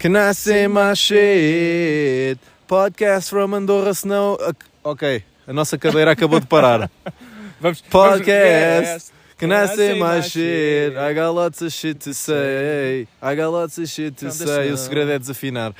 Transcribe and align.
My 0.00 0.94
shit? 0.94 2.38
Podcast 2.68 3.30
from 3.30 3.52
Andorra 3.52 3.92
Snow. 3.92 4.38
Ok, 4.84 5.24
a 5.44 5.52
nossa 5.52 5.76
cadeira 5.76 6.12
acabou 6.12 6.38
de 6.38 6.46
parar. 6.46 6.88
Vamos, 7.60 7.82
Podcast. 7.82 9.10
My 9.42 10.22
shit? 10.22 10.96
I 10.96 11.14
got 11.14 11.34
lots 11.34 11.62
of 11.62 11.72
shit 11.72 11.98
to 12.04 12.14
say. 12.14 13.08
I 13.20 13.34
got 13.34 13.50
lots 13.50 13.76
of 13.78 13.88
shit 13.88 14.14
to 14.18 14.30
From 14.30 14.38
the 14.38 14.46
say. 14.46 14.70
O 14.70 14.74
snow. 14.74 14.76
segredo 14.76 15.10
é 15.10 15.18
desafinar. 15.18 15.74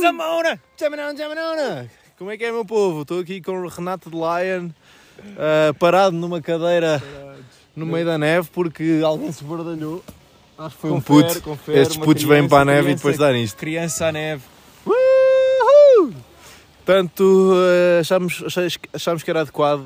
Samona! 0.00 0.60
Jamanona, 0.76 1.16
jamanona. 1.16 1.90
Como 2.18 2.32
é 2.32 2.36
que 2.36 2.44
é, 2.44 2.50
meu 2.50 2.64
povo? 2.64 3.02
Estou 3.02 3.20
aqui 3.20 3.40
com 3.40 3.52
o 3.52 3.68
Renato 3.68 4.10
de 4.10 4.16
Lion, 4.16 4.70
ah, 5.38 5.72
parado 5.78 6.16
numa 6.16 6.42
cadeira 6.42 7.00
no 7.78 7.86
meio 7.86 8.04
da 8.04 8.18
neve 8.18 8.48
porque 8.52 9.00
alguém 9.04 9.30
se 9.32 9.42
esbardalhou. 9.42 10.02
Acho 10.58 10.74
que 10.74 10.80
foi 10.82 10.90
um 10.90 11.00
puto. 11.00 11.40
confere, 11.40 11.78
Estes 11.78 11.96
putos 11.96 12.24
vêm 12.24 12.48
para 12.48 12.62
a 12.62 12.64
neve 12.64 12.78
e 12.80 12.82
criança. 12.82 12.96
depois 12.96 13.18
dar 13.18 13.34
isto. 13.34 13.56
Criança 13.56 14.06
à 14.08 14.12
neve. 14.12 14.42
Uhul! 14.84 16.12
Portanto, 16.84 17.52
eh, 17.56 18.00
achámos, 18.00 18.42
achámos 18.92 19.22
que 19.22 19.30
era 19.30 19.42
adequado 19.42 19.84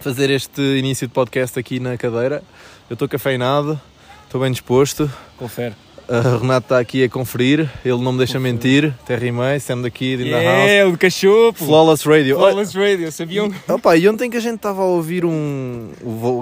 fazer 0.00 0.28
este 0.30 0.60
início 0.60 1.06
de 1.06 1.12
podcast 1.14 1.58
aqui 1.58 1.78
na 1.78 1.96
cadeira. 1.96 2.42
Eu 2.90 2.94
estou 2.94 3.08
cafeinado, 3.08 3.80
estou 4.24 4.40
bem 4.40 4.50
disposto. 4.50 5.10
Confere. 5.36 5.74
O 6.08 6.38
Renato 6.38 6.66
está 6.66 6.78
aqui 6.78 7.02
a 7.02 7.08
conferir, 7.08 7.68
ele 7.84 8.00
não 8.00 8.12
me 8.12 8.18
deixa 8.18 8.38
mentir. 8.38 8.94
Terry 9.04 9.32
May, 9.32 9.58
Sam 9.58 9.82
daqui, 9.82 10.14
in 10.14 10.30
the 10.30 10.44
house. 10.44 10.70
É, 10.70 10.84
o 10.84 10.92
de 10.92 10.98
cachopo. 10.98 11.64
Flawless 11.64 12.08
Radio. 12.08 12.38
Flawless 12.38 12.78
Radio, 12.78 13.10
sabiam? 13.10 13.52
Opa, 13.68 13.96
e 13.96 14.08
ontem 14.08 14.30
que 14.30 14.36
a 14.36 14.40
gente 14.40 14.56
estava 14.56 14.82
a 14.82 14.84
ouvir 14.84 15.24
um. 15.24 15.90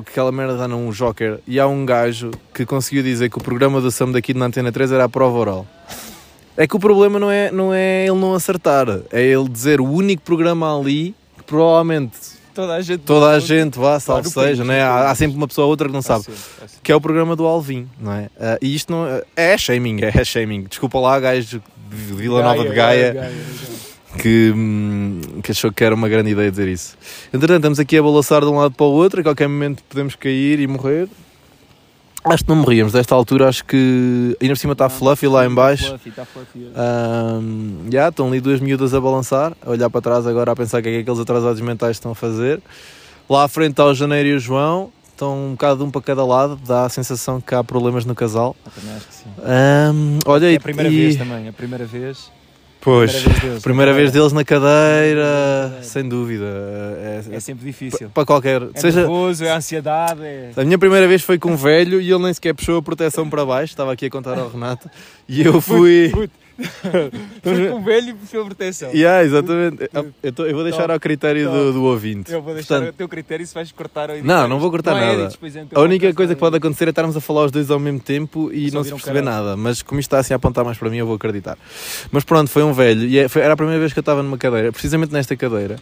aquela 0.06 0.30
merda 0.30 0.68
num 0.68 0.90
Joker 0.90 1.38
e 1.46 1.58
há 1.58 1.66
um 1.66 1.86
gajo 1.86 2.30
que 2.52 2.66
conseguiu 2.66 3.02
dizer 3.02 3.30
que 3.30 3.38
o 3.38 3.40
programa 3.42 3.80
do 3.80 3.90
Sam 3.90 4.12
daqui 4.12 4.34
na 4.34 4.46
Antena 4.46 4.70
3 4.70 4.92
era 4.92 5.04
a 5.04 5.08
prova 5.08 5.38
oral. 5.38 5.66
É 6.56 6.66
que 6.66 6.76
o 6.76 6.78
problema 6.78 7.18
não 7.18 7.30
é, 7.30 7.50
não 7.50 7.72
é 7.72 8.06
ele 8.06 8.18
não 8.18 8.34
acertar, 8.34 8.86
é 9.10 9.22
ele 9.22 9.48
dizer 9.48 9.80
o 9.80 9.90
único 9.90 10.22
programa 10.22 10.78
ali 10.78 11.14
que 11.38 11.44
provavelmente 11.44 12.33
Toda 12.54 12.74
a 12.74 12.80
gente. 12.80 13.00
toda 13.00 13.30
a 13.30 13.40
gente 13.40 13.78
vá, 13.78 13.98
salvo 13.98 14.22
no 14.22 14.30
seja, 14.30 14.62
né? 14.62 14.80
há, 14.80 15.10
há 15.10 15.14
sempre 15.14 15.36
uma 15.36 15.48
pessoa 15.48 15.64
ou 15.64 15.70
outra 15.70 15.88
que 15.88 15.94
não 15.94 16.02
sabe, 16.02 16.24
sempre, 16.24 16.40
há 16.58 16.68
sempre. 16.68 16.82
que 16.84 16.92
é 16.92 16.94
o 16.94 17.00
programa 17.00 17.34
do 17.34 17.44
Alvin, 17.44 17.88
não 18.00 18.12
é? 18.12 18.30
Ah, 18.38 18.56
e 18.62 18.74
isto 18.74 18.92
não 18.92 19.06
é, 19.06 19.22
é 19.36 19.58
shaming, 19.58 20.00
é 20.02 20.24
shaming. 20.24 20.64
Desculpa 20.64 21.00
lá, 21.00 21.18
gajo 21.18 21.60
de 21.90 22.14
Vila 22.14 22.42
Nova 22.42 22.62
de 22.62 22.74
Gaia 22.74 23.12
Gaia. 23.12 23.32
que, 24.18 24.52
hum, 24.54 25.20
que 25.42 25.50
achou 25.50 25.72
que 25.72 25.82
era 25.82 25.94
uma 25.94 26.08
grande 26.08 26.30
ideia 26.30 26.48
dizer 26.48 26.68
isso. 26.68 26.96
Entretanto, 27.32 27.56
estamos 27.56 27.80
aqui 27.80 27.98
a 27.98 28.02
balançar 28.02 28.40
de 28.40 28.46
um 28.46 28.56
lado 28.56 28.72
para 28.74 28.86
o 28.86 28.90
outro, 28.90 29.20
a 29.20 29.22
qualquer 29.24 29.48
momento 29.48 29.82
podemos 29.88 30.14
cair 30.14 30.60
e 30.60 30.66
morrer. 30.68 31.08
Acho 32.24 32.42
que 32.42 32.48
não 32.48 32.56
morríamos, 32.56 32.94
desta 32.94 33.14
altura 33.14 33.48
acho 33.48 33.62
que 33.66 34.34
ainda 34.40 34.54
por 34.54 34.58
cima 34.58 34.72
está 34.72 34.88
fluffy 34.88 35.28
lá 35.28 35.44
em 35.44 35.54
baixo. 35.54 35.88
Fluffy, 35.88 36.08
está 36.08 36.24
fluffy. 36.24 36.68
Estão 38.08 38.28
ali 38.28 38.40
duas 38.40 38.60
miúdas 38.60 38.94
a 38.94 39.00
balançar, 39.00 39.52
a 39.64 39.70
olhar 39.70 39.90
para 39.90 40.00
trás 40.00 40.26
agora 40.26 40.50
a 40.52 40.56
pensar 40.56 40.78
o 40.80 40.82
que 40.82 40.88
é 40.88 40.92
que 40.92 40.98
aqueles 41.00 41.20
atrasados 41.20 41.60
mentais 41.60 41.96
estão 41.96 42.12
a 42.12 42.14
fazer. 42.14 42.62
Lá 43.28 43.44
à 43.44 43.48
frente 43.48 43.72
está 43.72 43.84
o 43.84 43.92
Janeiro 43.94 44.30
e 44.30 44.34
o 44.34 44.38
João, 44.40 44.90
estão 45.10 45.48
um 45.48 45.50
bocado 45.52 45.78
de 45.78 45.84
um 45.84 45.90
para 45.90 46.00
cada 46.00 46.24
lado, 46.24 46.58
dá 46.66 46.86
a 46.86 46.88
sensação 46.88 47.40
que 47.42 47.54
há 47.54 47.62
problemas 47.62 48.06
no 48.06 48.14
casal. 48.14 48.56
Eu 48.64 48.72
também 48.72 48.96
acho 48.96 49.06
que 49.06 49.14
sim. 49.14 49.30
Ahm, 49.44 50.18
olha 50.24 50.50
É 50.50 50.56
a 50.56 50.60
primeira 50.60 50.90
e- 50.90 50.96
vez 50.96 51.16
também, 51.16 51.48
a 51.48 51.52
primeira 51.52 51.84
vez. 51.84 52.30
Pois, 52.84 53.12
Primeira 53.12 53.30
vez 53.32 53.40
deles. 53.42 53.62
primeira 53.62 53.92
vez 53.94 54.12
deles 54.12 54.32
na 54.34 54.44
cadeira, 54.44 55.78
sem 55.82 56.06
dúvida. 56.06 56.44
É, 56.98 57.22
É 57.32 57.40
sempre 57.40 57.64
difícil. 57.64 58.10
para 58.12 58.26
qualquer. 58.26 58.60
É 58.74 58.78
seja, 58.78 59.00
nervoso, 59.00 59.42
é 59.42 59.50
ansiedade, 59.50 60.22
é... 60.22 60.50
a 60.54 60.64
minha 60.64 60.76
primeira 60.78 61.08
vez 61.08 61.22
foi 61.22 61.38
com 61.38 61.52
um 61.52 61.56
velho 61.56 61.98
e 61.98 62.12
ele 62.12 62.22
nem 62.22 62.34
sequer 62.34 62.52
puxou 62.54 62.76
a 62.76 62.82
proteção 62.82 63.30
para 63.30 63.42
baixo. 63.46 63.72
Estava 63.72 63.90
aqui 63.92 64.04
a 64.06 64.10
contar 64.10 64.38
ao 64.38 64.50
Renato 64.50 64.90
e 65.26 65.40
eu 65.42 65.60
fui. 65.62 66.12
Foi 67.42 67.68
com 67.70 67.82
velho 67.82 68.16
e 68.32 68.36
a 68.36 68.44
proteção. 68.44 68.90
Yeah, 68.92 69.24
exatamente. 69.24 69.88
Eu, 70.22 70.32
tô- 70.32 70.44
eu 70.46 70.54
vou 70.54 70.62
deixar 70.64 70.90
ao 70.90 71.00
critério 71.00 71.50
do, 71.50 71.72
do 71.72 71.82
ouvinte. 71.84 72.32
Eu 72.32 72.40
vou 72.42 72.54
deixar 72.54 72.76
Portanto, 72.76 72.94
o 72.94 72.96
teu 72.96 73.08
critério 73.08 73.46
se 73.46 73.54
vais 73.54 73.70
cortar 73.72 74.10
ou 74.10 74.22
Não, 74.22 74.46
não 74.48 74.58
vou 74.60 74.70
cortar 74.70 74.92
Não 74.92 74.98
é 74.98 75.06
nada. 75.06 75.22
edits, 75.22 75.36
por 75.36 75.46
exemplo, 75.46 75.78
a 75.78 75.82
única 75.82 76.12
coisa 76.14 76.34
que 76.34 76.40
pode 76.40 76.56
acontecer 76.56 76.86
é 76.86 76.90
estarmos 76.90 77.16
a 77.16 77.20
falar 77.20 77.44
os 77.46 77.50
dois 77.52 77.70
ao 77.70 77.78
mesmo 77.80 78.00
tempo 78.00 78.50
e 78.52 78.70
Só 78.70 78.76
não 78.76 78.84
se 78.84 78.90
perceber 78.90 79.22
caralho. 79.22 79.44
nada. 79.44 79.56
Mas 79.56 79.82
como 79.82 80.00
isto 80.00 80.08
está 80.08 80.18
assim 80.18 80.32
a 80.32 80.36
apontar 80.36 80.64
mais 80.64 80.78
para 80.78 80.88
mim, 80.90 80.98
eu 80.98 81.06
vou 81.06 81.16
acreditar. 81.16 81.58
Mas 82.12 82.24
pronto, 82.24 82.50
foi 82.50 82.62
um 82.62 82.72
velho 82.72 83.04
e 83.06 83.18
é- 83.18 83.28
foi- 83.28 83.42
era 83.42 83.54
a 83.54 83.56
primeira 83.56 83.80
vez 83.80 83.92
que 83.92 83.98
eu 83.98 84.02
estava 84.02 84.22
numa 84.22 84.38
cadeira, 84.38 84.70
precisamente 84.72 85.12
nesta 85.12 85.36
cadeira. 85.36 85.76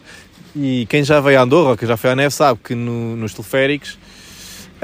E 0.55 0.85
quem 0.87 1.03
já 1.03 1.19
veio 1.19 1.39
a 1.39 1.43
Andorra 1.43 1.71
ou 1.71 1.77
quem 1.77 1.87
já 1.87 1.97
foi 1.97 2.11
à 2.11 2.15
neve 2.15 2.33
sabe 2.33 2.59
que 2.63 2.75
no- 2.75 3.15
nos 3.15 3.33
teleféricos 3.33 3.97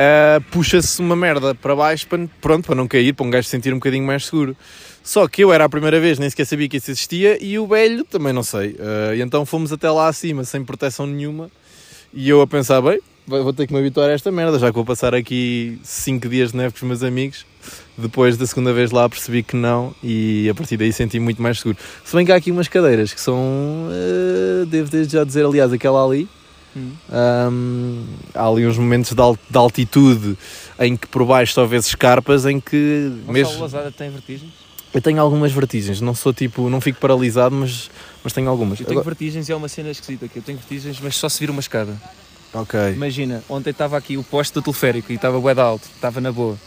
ah, 0.01 0.41
puxa-se 0.49 1.01
uma 1.01 1.13
merda 1.13 1.53
para 1.53 1.75
baixo 1.75 2.07
para, 2.07 2.25
pronto, 2.39 2.67
para 2.67 2.75
não 2.75 2.87
cair, 2.87 3.13
para 3.13 3.25
um 3.25 3.29
gajo 3.29 3.43
se 3.43 3.49
sentir 3.49 3.73
um 3.73 3.77
bocadinho 3.77 4.05
mais 4.05 4.25
seguro. 4.25 4.55
Só 5.03 5.27
que 5.27 5.43
eu 5.43 5.51
era 5.51 5.65
a 5.65 5.69
primeira 5.69 5.99
vez, 5.99 6.17
nem 6.17 6.29
sequer 6.29 6.45
sabia 6.45 6.69
que 6.69 6.77
isso 6.77 6.89
existia 6.89 7.37
e 7.43 7.59
o 7.59 7.67
velho 7.67 8.05
também 8.05 8.31
não 8.31 8.41
sei. 8.41 8.77
Ah, 8.79 9.13
e 9.13 9.21
então 9.21 9.45
fomos 9.45 9.73
até 9.73 9.91
lá 9.91 10.07
acima 10.07 10.45
sem 10.45 10.63
proteção 10.63 11.05
nenhuma 11.05 11.51
e 12.13 12.29
eu 12.29 12.39
a 12.39 12.47
pensar, 12.47 12.81
bem, 12.81 13.01
vou 13.27 13.51
ter 13.51 13.67
que 13.67 13.73
me 13.73 13.79
habituar 13.79 14.09
a 14.09 14.13
esta 14.13 14.31
merda, 14.31 14.57
já 14.57 14.67
que 14.67 14.75
vou 14.75 14.85
passar 14.85 15.13
aqui 15.13 15.77
5 15.83 16.29
dias 16.29 16.51
de 16.51 16.57
neve 16.57 16.71
com 16.71 16.77
os 16.77 16.87
meus 16.87 17.03
amigos. 17.03 17.45
Depois 17.97 18.37
da 18.37 18.47
segunda 18.47 18.71
vez 18.71 18.91
lá 18.91 19.09
percebi 19.09 19.43
que 19.43 19.57
não 19.57 19.93
e 20.01 20.47
a 20.49 20.55
partir 20.55 20.77
daí 20.77 20.93
senti 20.93 21.19
muito 21.19 21.41
mais 21.41 21.57
seguro. 21.59 21.77
Se 22.05 22.15
bem 22.15 22.25
que 22.25 22.31
há 22.31 22.37
aqui 22.37 22.51
umas 22.51 22.69
cadeiras 22.69 23.13
que 23.13 23.19
são, 23.19 23.89
ah, 23.91 24.65
devo 24.65 24.89
desde 24.89 25.11
já 25.11 25.25
dizer, 25.25 25.45
aliás, 25.45 25.73
aquela 25.73 26.03
ali, 26.05 26.29
Hum. 26.79 26.91
Hum, 27.51 28.05
há 28.33 28.47
ali 28.47 28.65
uns 28.67 28.77
momentos 28.77 29.13
de, 29.13 29.21
al- 29.21 29.37
de 29.49 29.57
altitude 29.57 30.37
em 30.79 30.95
que 30.95 31.07
por 31.07 31.25
baixo 31.25 31.53
só 31.53 31.65
vês 31.65 31.85
escarpas 31.87 32.45
em 32.45 32.59
que 32.59 33.09
Gonçalo 33.25 33.33
mesmo 33.33 33.61
Lazada 33.61 33.91
tem 33.91 34.09
vertigens? 34.09 34.51
eu 34.93 35.01
tenho 35.01 35.21
algumas 35.21 35.51
vertigens, 35.51 36.01
não 36.01 36.15
sou 36.15 36.33
tipo, 36.33 36.69
não 36.69 36.81
fico 36.81 36.99
paralisado, 36.99 37.53
mas, 37.55 37.91
mas 38.23 38.33
tenho 38.33 38.49
algumas. 38.49 38.79
Eu 38.79 38.85
tenho 38.87 38.99
Agora- 38.99 39.13
vertigens 39.15 39.47
e 39.47 39.51
é 39.51 39.55
uma 39.55 39.67
cena 39.67 39.89
esquisita 39.91 40.25
aqui. 40.25 40.39
Eu 40.39 40.43
tenho 40.43 40.57
vertigens, 40.57 40.99
mas 40.99 41.15
só 41.15 41.29
se 41.29 41.39
vir 41.39 41.49
uma 41.51 41.59
escada. 41.59 41.95
ok. 42.53 42.93
Imagina, 42.93 43.43
ontem 43.47 43.69
estava 43.69 43.95
aqui 43.97 44.17
o 44.17 44.23
poste 44.23 44.53
do 44.53 44.61
teleférico 44.61 45.11
e 45.11 45.15
estava 45.15 45.39
bué 45.39 45.53
alto, 45.59 45.87
estava 45.95 46.19
na 46.19 46.31
boa. 46.31 46.57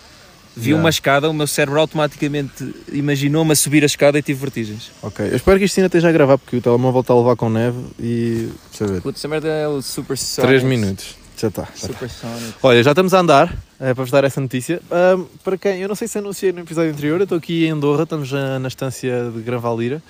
Vi 0.54 0.70
Yeah. 0.70 0.82
uma 0.82 0.90
escada, 0.90 1.30
o 1.30 1.32
meu 1.32 1.46
cérebro 1.46 1.80
automaticamente 1.80 2.74
imaginou-me 2.92 3.52
a 3.52 3.56
subir 3.56 3.82
a 3.82 3.86
escada 3.86 4.18
e 4.18 4.22
tive 4.22 4.38
vertigens. 4.40 4.90
Ok, 5.02 5.26
eu 5.26 5.36
espero 5.36 5.58
que 5.58 5.64
isto 5.64 5.78
ainda 5.78 5.86
esteja 5.86 6.08
a 6.08 6.12
gravar 6.12 6.36
porque 6.36 6.56
o 6.56 6.60
telemóvel 6.60 7.00
está 7.00 7.14
a 7.14 7.16
levar 7.16 7.36
com 7.36 7.48
neve 7.48 7.78
e. 7.98 8.48
Ver. 8.78 9.00
Putz, 9.00 9.18
essa 9.20 9.28
merda 9.28 9.48
é 9.48 9.66
o 9.66 9.80
Super 9.80 10.18
Sonic. 10.18 10.48
3 10.48 10.62
minutos. 10.64 11.16
Já 11.38 11.48
está. 11.48 11.66
Super 11.74 12.10
Sonic. 12.10 12.54
Olha, 12.62 12.82
já 12.82 12.90
estamos 12.90 13.14
a 13.14 13.20
andar 13.20 13.56
é, 13.80 13.94
para 13.94 14.04
vos 14.04 14.10
dar 14.10 14.24
essa 14.24 14.40
notícia. 14.42 14.80
Ahm, 14.90 15.24
para 15.42 15.56
quem, 15.56 15.80
eu 15.80 15.88
não 15.88 15.94
sei 15.94 16.06
se 16.06 16.18
anunciei 16.18 16.52
no 16.52 16.60
episódio 16.60 16.90
anterior, 16.92 17.18
eu 17.18 17.24
estou 17.24 17.38
aqui 17.38 17.64
em 17.66 17.70
Andorra, 17.70 18.02
estamos 18.02 18.28
já 18.28 18.58
na 18.58 18.68
estância 18.68 19.30
de 19.34 19.40
Gran 19.40 19.58
Valira, 19.58 20.02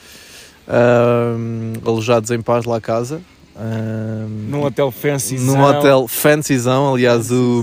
ahm, 0.69 1.75
alojados 1.87 2.31
em 2.31 2.41
paz 2.41 2.65
lá 2.65 2.77
a 2.77 2.81
casa. 2.81 3.21
Ahm, 3.55 4.49
Num 4.51 4.65
hotel 4.65 4.91
fancy. 4.91 5.39
num 5.39 5.61
hotel 5.63 6.09
fancyzão, 6.09 6.93
aliás, 6.95 7.31
o, 7.31 7.63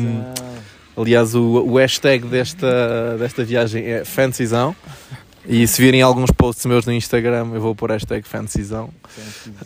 aliás 1.00 1.34
o, 1.36 1.42
o 1.42 1.78
hashtag 1.78 2.28
desta, 2.28 3.18
desta 3.18 3.44
viagem 3.44 3.86
é 3.86 4.06
fancyzão. 4.06 4.76
E 5.48 5.66
se 5.66 5.82
virem 5.82 6.02
alguns 6.04 6.30
posts 6.30 6.66
meus 6.68 6.86
no 6.86 6.94
Instagram, 6.94 7.50
eu 7.54 7.62
vou 7.62 7.74
pôr 7.74 7.90
hashtag 7.90 8.28
fancyzão. 8.28 8.90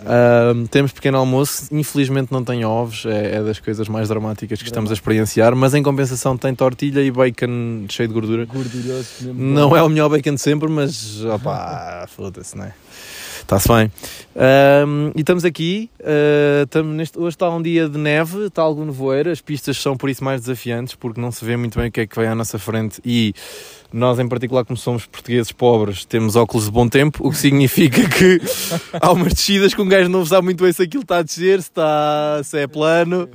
Ahm, 0.06 0.66
temos 0.68 0.94
pequeno 0.94 1.18
almoço, 1.18 1.68
infelizmente 1.72 2.32
não 2.32 2.42
tem 2.42 2.64
ovos, 2.64 3.06
é, 3.06 3.36
é 3.36 3.44
das 3.44 3.60
coisas 3.60 3.90
mais 3.90 4.08
dramáticas 4.08 4.60
que 4.60 4.66
estamos 4.66 4.92
a 4.92 4.94
experienciar, 4.94 5.54
mas 5.56 5.74
em 5.74 5.84
compensação 5.84 6.38
tem 6.38 6.56
tortilha 6.56 7.02
e 7.02 7.12
bacon 7.12 7.86
cheio 7.90 8.08
de 8.08 8.14
gordura. 8.14 8.46
Gorduroso. 8.46 9.34
Não 9.34 9.76
é 9.76 9.84
o 9.84 9.90
melhor 9.90 10.08
bacon 10.08 10.36
de 10.36 10.42
sempre, 10.42 10.70
mas 10.70 11.22
opá, 11.26 12.08
foda-se, 12.08 12.56
não 12.56 12.64
é? 12.64 12.74
Está-se 13.44 13.68
bem. 13.68 13.92
Ahm, 14.36 15.12
e 15.16 15.20
estamos 15.20 15.46
aqui, 15.46 15.90
ah, 16.02 16.64
estamos 16.64 16.96
neste, 16.96 17.20
hoje 17.20 17.36
está 17.36 17.50
um 17.50 17.62
dia 17.62 17.88
de 17.88 17.98
neve, 17.98 18.46
está 18.46 18.62
algum 18.62 18.86
nevoeiro, 18.86 19.30
as 19.30 19.42
pistas 19.42 19.78
são 19.78 19.96
por 19.96 20.10
isso 20.10 20.24
mais 20.24 20.42
desafiantes, 20.42 20.96
porque 20.96 21.20
não 21.20 21.32
se 21.32 21.44
vê 21.46 21.56
muito 21.56 21.78
bem 21.78 21.90
o 21.90 21.92
que 21.92 22.02
é 22.02 22.08
que 22.08 22.16
vem 22.18 22.28
à 22.28 22.34
nossa 22.34 22.58
frente 22.58 23.00
e 23.06 23.34
nós, 23.92 24.18
em 24.18 24.28
particular, 24.28 24.66
como 24.66 24.78
somos 24.78 25.06
portugueses 25.06 25.52
pobres, 25.52 26.04
temos 26.06 26.36
óculos 26.36 26.66
de 26.66 26.72
bom 26.72 26.88
tempo, 26.88 27.28
o 27.28 27.30
que 27.30 27.38
significa 27.38 28.02
que 28.10 28.42
há 29.00 29.12
umas 29.12 29.34
descidas 29.34 29.74
que 29.74 29.82
um 29.82 29.88
gajo 29.88 30.10
não 30.10 30.26
sabe 30.26 30.46
muito 30.46 30.64
bem 30.64 30.74
se 30.74 30.82
aquilo 30.82 31.04
está 31.04 31.18
a 31.18 31.22
descer, 31.22 31.62
se, 31.62 31.70
está, 31.70 32.42
se 32.44 32.58
é 32.58 32.66
plano. 32.66 33.30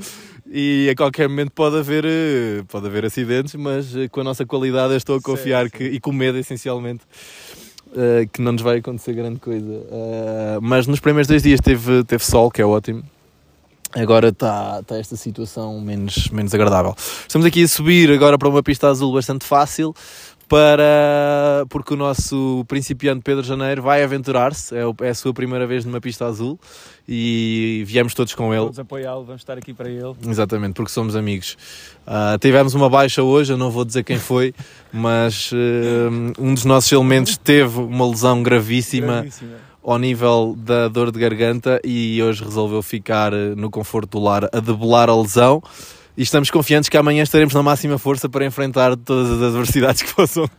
E 0.51 0.89
a 0.91 0.97
qualquer 0.97 1.29
momento 1.29 1.51
pode 1.51 1.77
haver, 1.77 2.07
eh, 2.07 2.65
pode 2.69 2.87
haver 2.87 3.05
acidentes, 3.05 3.55
mas 3.55 3.95
eh, 3.95 4.09
com 4.09 4.23
a 4.23 4.25
nossa 4.25 4.47
qualidade 4.47 4.95
eu 4.95 4.97
estou 4.97 5.17
a 5.17 5.21
confiar 5.21 5.65
Sim, 5.65 5.71
que, 5.71 5.85
e 5.85 6.01
com 6.01 6.11
medo 6.11 6.39
essencialmente 6.39 7.03
eh, 7.99 8.29
que 8.33 8.41
não 8.41 8.53
nos 8.53 8.63
vai 8.63 8.79
acontecer 8.79 9.13
grande 9.13 9.41
coisa. 9.41 9.73
Eh, 9.91 10.59
mas 10.63 10.87
nos 10.87 11.01
primeiros 11.01 11.27
dois 11.27 11.43
dias 11.43 11.61
teve, 11.61 12.05
teve 12.05 12.25
sol, 12.25 12.51
que 12.51 12.63
é 12.63 12.65
ótimo. 12.65 13.03
Agora 13.95 14.29
está 14.29 14.83
tá 14.83 14.99
esta 14.99 15.17
situação 15.17 15.81
menos, 15.81 16.29
menos 16.29 16.55
agradável. 16.55 16.95
Estamos 17.27 17.47
aqui 17.47 17.63
a 17.63 17.69
subir 17.69 18.11
agora 18.11 18.37
para 18.39 18.49
uma 18.49 18.63
pista 18.63 18.87
azul 18.87 19.13
bastante 19.15 19.47
fácil. 19.47 19.95
Para 20.49 21.65
porque 21.69 21.95
o 21.95 21.97
nosso 21.97 22.65
principiante 22.67 23.21
Pedro 23.23 23.45
Janeiro 23.45 23.83
vai 23.83 24.03
aventurar-se, 24.03 24.75
é, 24.75 24.81
é 25.03 25.11
a 25.11 25.15
sua 25.15 25.35
primeira 25.35 25.67
vez 25.67 25.85
numa 25.85 26.01
pista 26.01 26.27
azul 26.27 26.59
e 27.07 27.85
viemos 27.87 28.15
todos 28.15 28.35
com 28.35 28.53
ele. 28.53 28.65
Vamos 28.65 28.79
apoiá-lo, 28.79 29.25
vamos 29.25 29.43
estar 29.43 29.57
aqui 29.57 29.73
para 29.73 29.89
ele. 29.89 30.15
Exatamente, 30.27 30.75
porque 30.75 30.91
somos 30.91 31.15
amigos. 31.15 31.57
Ah, 32.07 32.37
tivemos 32.41 32.75
uma 32.75 32.89
baixa 32.89 33.23
hoje, 33.23 33.53
eu 33.53 33.59
não 33.59 33.71
vou 33.71 33.85
dizer 33.85 34.03
quem 34.03 34.19
foi, 34.19 34.55
mas 34.93 35.51
eh, 35.53 36.09
um 36.39 36.55
dos 36.55 36.65
nossos 36.65 36.91
elementos 36.91 37.37
teve 37.37 37.79
uma 37.79 38.09
lesão 38.09 38.43
gravíssima 38.43 39.21
Gravíssima. 39.21 39.57
ao 39.83 39.99
nível 39.99 40.55
da 40.59 40.89
dor 40.89 41.11
de 41.11 41.19
garganta 41.19 41.81
e 41.85 42.23
hoje 42.23 42.43
resolveu 42.45 42.83
ficar 42.83 43.33
eh, 43.33 43.55
no 43.55 43.71
conforto 43.71 44.19
do 44.19 44.25
lar 44.25 44.45
a 44.45 44.61
debelar 44.61 45.09
a 45.09 45.17
lesão. 45.17 45.63
E 46.19 46.23
estamos 46.23 46.51
confiantes 46.51 46.89
que 46.89 46.97
amanhã 46.97 47.23
estaremos 47.23 47.55
na 47.55 47.63
máxima 47.63 47.97
força 47.97 48.29
para 48.29 48.45
enfrentar 48.45 48.97
todas 48.97 49.31
as 49.31 49.41
adversidades 49.41 50.03
que 50.03 50.13
possam 50.17 50.51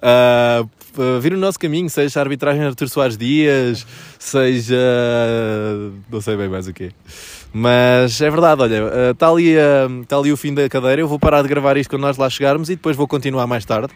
ah, 0.00 0.64
p- 0.96 1.20
vir 1.20 1.32
no 1.32 1.38
nosso 1.38 1.58
caminho, 1.58 1.90
seja 1.90 2.20
a 2.20 2.22
arbitragem 2.22 2.62
de 2.62 2.68
Artur 2.68 2.88
Soares 2.88 3.18
Dias, 3.18 3.86
seja. 4.18 4.74
não 6.10 6.22
sei 6.22 6.36
bem 6.38 6.48
mais 6.48 6.66
o 6.66 6.72
quê. 6.72 6.90
Mas 7.52 8.18
é 8.22 8.30
verdade, 8.30 8.62
olha, 8.62 9.10
está 9.10 9.28
ali, 9.28 9.54
ah, 9.58 9.88
tá 10.08 10.16
ali 10.16 10.32
o 10.32 10.38
fim 10.38 10.54
da 10.54 10.66
cadeira. 10.70 11.02
Eu 11.02 11.06
vou 11.08 11.18
parar 11.18 11.42
de 11.42 11.48
gravar 11.48 11.76
isto 11.76 11.90
quando 11.90 12.02
nós 12.02 12.16
lá 12.16 12.30
chegarmos 12.30 12.70
e 12.70 12.74
depois 12.74 12.96
vou 12.96 13.06
continuar 13.06 13.46
mais 13.46 13.64
tarde. 13.66 13.92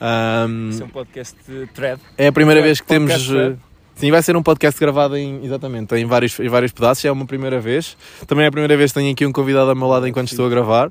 Ahm, 0.00 0.70
Isso 0.70 0.82
é 0.82 0.86
um 0.86 0.88
podcast 0.88 1.36
de 1.48 1.66
thread. 1.68 2.00
é 2.16 2.28
a 2.28 2.32
primeira 2.32 2.60
Thread, 2.60 2.68
vez 2.68 2.80
que 2.80 2.86
temos. 2.86 3.26
thread. 3.26 3.56
Sim, 3.96 4.10
vai 4.10 4.22
ser 4.22 4.36
um 4.36 4.42
podcast 4.42 4.78
gravado 4.78 5.16
em, 5.16 5.44
exatamente, 5.44 5.94
em 5.94 6.04
vários, 6.04 6.38
em 6.40 6.48
vários 6.48 6.72
pedaços, 6.72 7.04
é 7.04 7.12
uma 7.12 7.26
primeira 7.26 7.60
vez. 7.60 7.96
Também 8.26 8.44
é 8.44 8.48
a 8.48 8.52
primeira 8.52 8.76
vez 8.76 8.90
que 8.92 8.98
tenho 8.98 9.12
aqui 9.12 9.24
um 9.24 9.32
convidado 9.32 9.70
ao 9.70 9.76
meu 9.76 9.86
lado 9.88 10.06
enquanto 10.08 10.28
estou 10.28 10.46
a 10.46 10.48
gravar. 10.48 10.90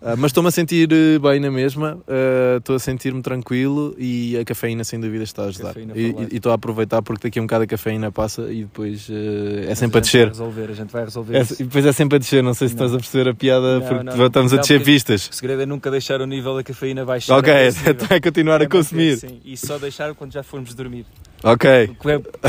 Ah, 0.00 0.14
mas 0.14 0.26
estou-me 0.26 0.48
a 0.48 0.52
sentir 0.52 0.90
eh, 0.92 1.18
bem 1.18 1.40
na 1.40 1.50
mesma, 1.50 1.98
ah, 2.06 2.58
estou 2.58 2.76
a 2.76 2.78
sentir-me 2.78 3.22
tranquilo 3.22 3.94
e 3.98 4.36
a 4.38 4.44
cafeína 4.44 4.84
sem 4.84 5.00
dúvida 5.00 5.24
está 5.24 5.44
a 5.44 5.46
ajudar. 5.46 5.68
Cafeína 5.68 5.94
E- 5.96 6.36
estou 6.36 6.52
a 6.52 6.54
aproveitar 6.54 7.00
porque 7.02 7.26
daqui 7.28 7.38
a 7.38 7.42
um 7.42 7.46
bocado 7.46 7.64
a 7.64 7.66
cafeína 7.66 8.12
passa 8.12 8.42
e 8.52 8.60
depois 8.64 9.08
eh, 9.10 9.64
é 9.64 9.68
Mas 9.70 9.78
sempre 9.78 9.96
a 9.98 10.00
vai 10.00 10.00
descer. 10.02 10.28
resolver, 10.28 10.70
a 10.70 10.74
gente 10.74 10.92
vai 10.92 11.02
resolver. 11.04 11.36
É, 11.36 11.40
isso. 11.40 11.54
e 11.54 11.64
depois 11.64 11.86
é 11.86 11.92
sempre 11.92 12.16
a 12.16 12.18
descer, 12.18 12.42
não 12.42 12.52
sei 12.52 12.68
se 12.68 12.76
Não. 12.76 12.84
estás 12.84 12.94
a 12.94 12.98
perceber 13.02 13.30
a 13.30 13.34
piada 13.34 13.80
Não, 13.80 13.86
porque 13.88 14.04
não, 14.18 14.26
estamos 14.26 14.52
a 14.52 14.58
descer 14.58 14.82
pistas. 14.84 15.30
O 15.32 15.34
segredo 15.34 15.62
é 15.62 15.66
nunca 15.66 15.90
deixar 15.90 16.20
o 16.20 16.26
nível 16.26 16.54
da 16.54 16.62
cafeína 16.62 17.02
baixar. 17.04 17.38
Ok, 17.38 17.50
é, 17.52 17.68
é 18.14 18.20
continuar 18.20 18.56
a 18.60 18.64
É 18.64 18.66
manter, 18.66 18.68
consumir. 18.76 19.16
sim, 19.16 19.40
e 19.46 19.56
só 19.56 19.78
deixar 19.78 20.14
quando 20.14 20.30
já 20.32 20.42
formos 20.42 20.74
dormir. 20.74 21.06
Ok, 21.44 21.68
é- 21.70 21.88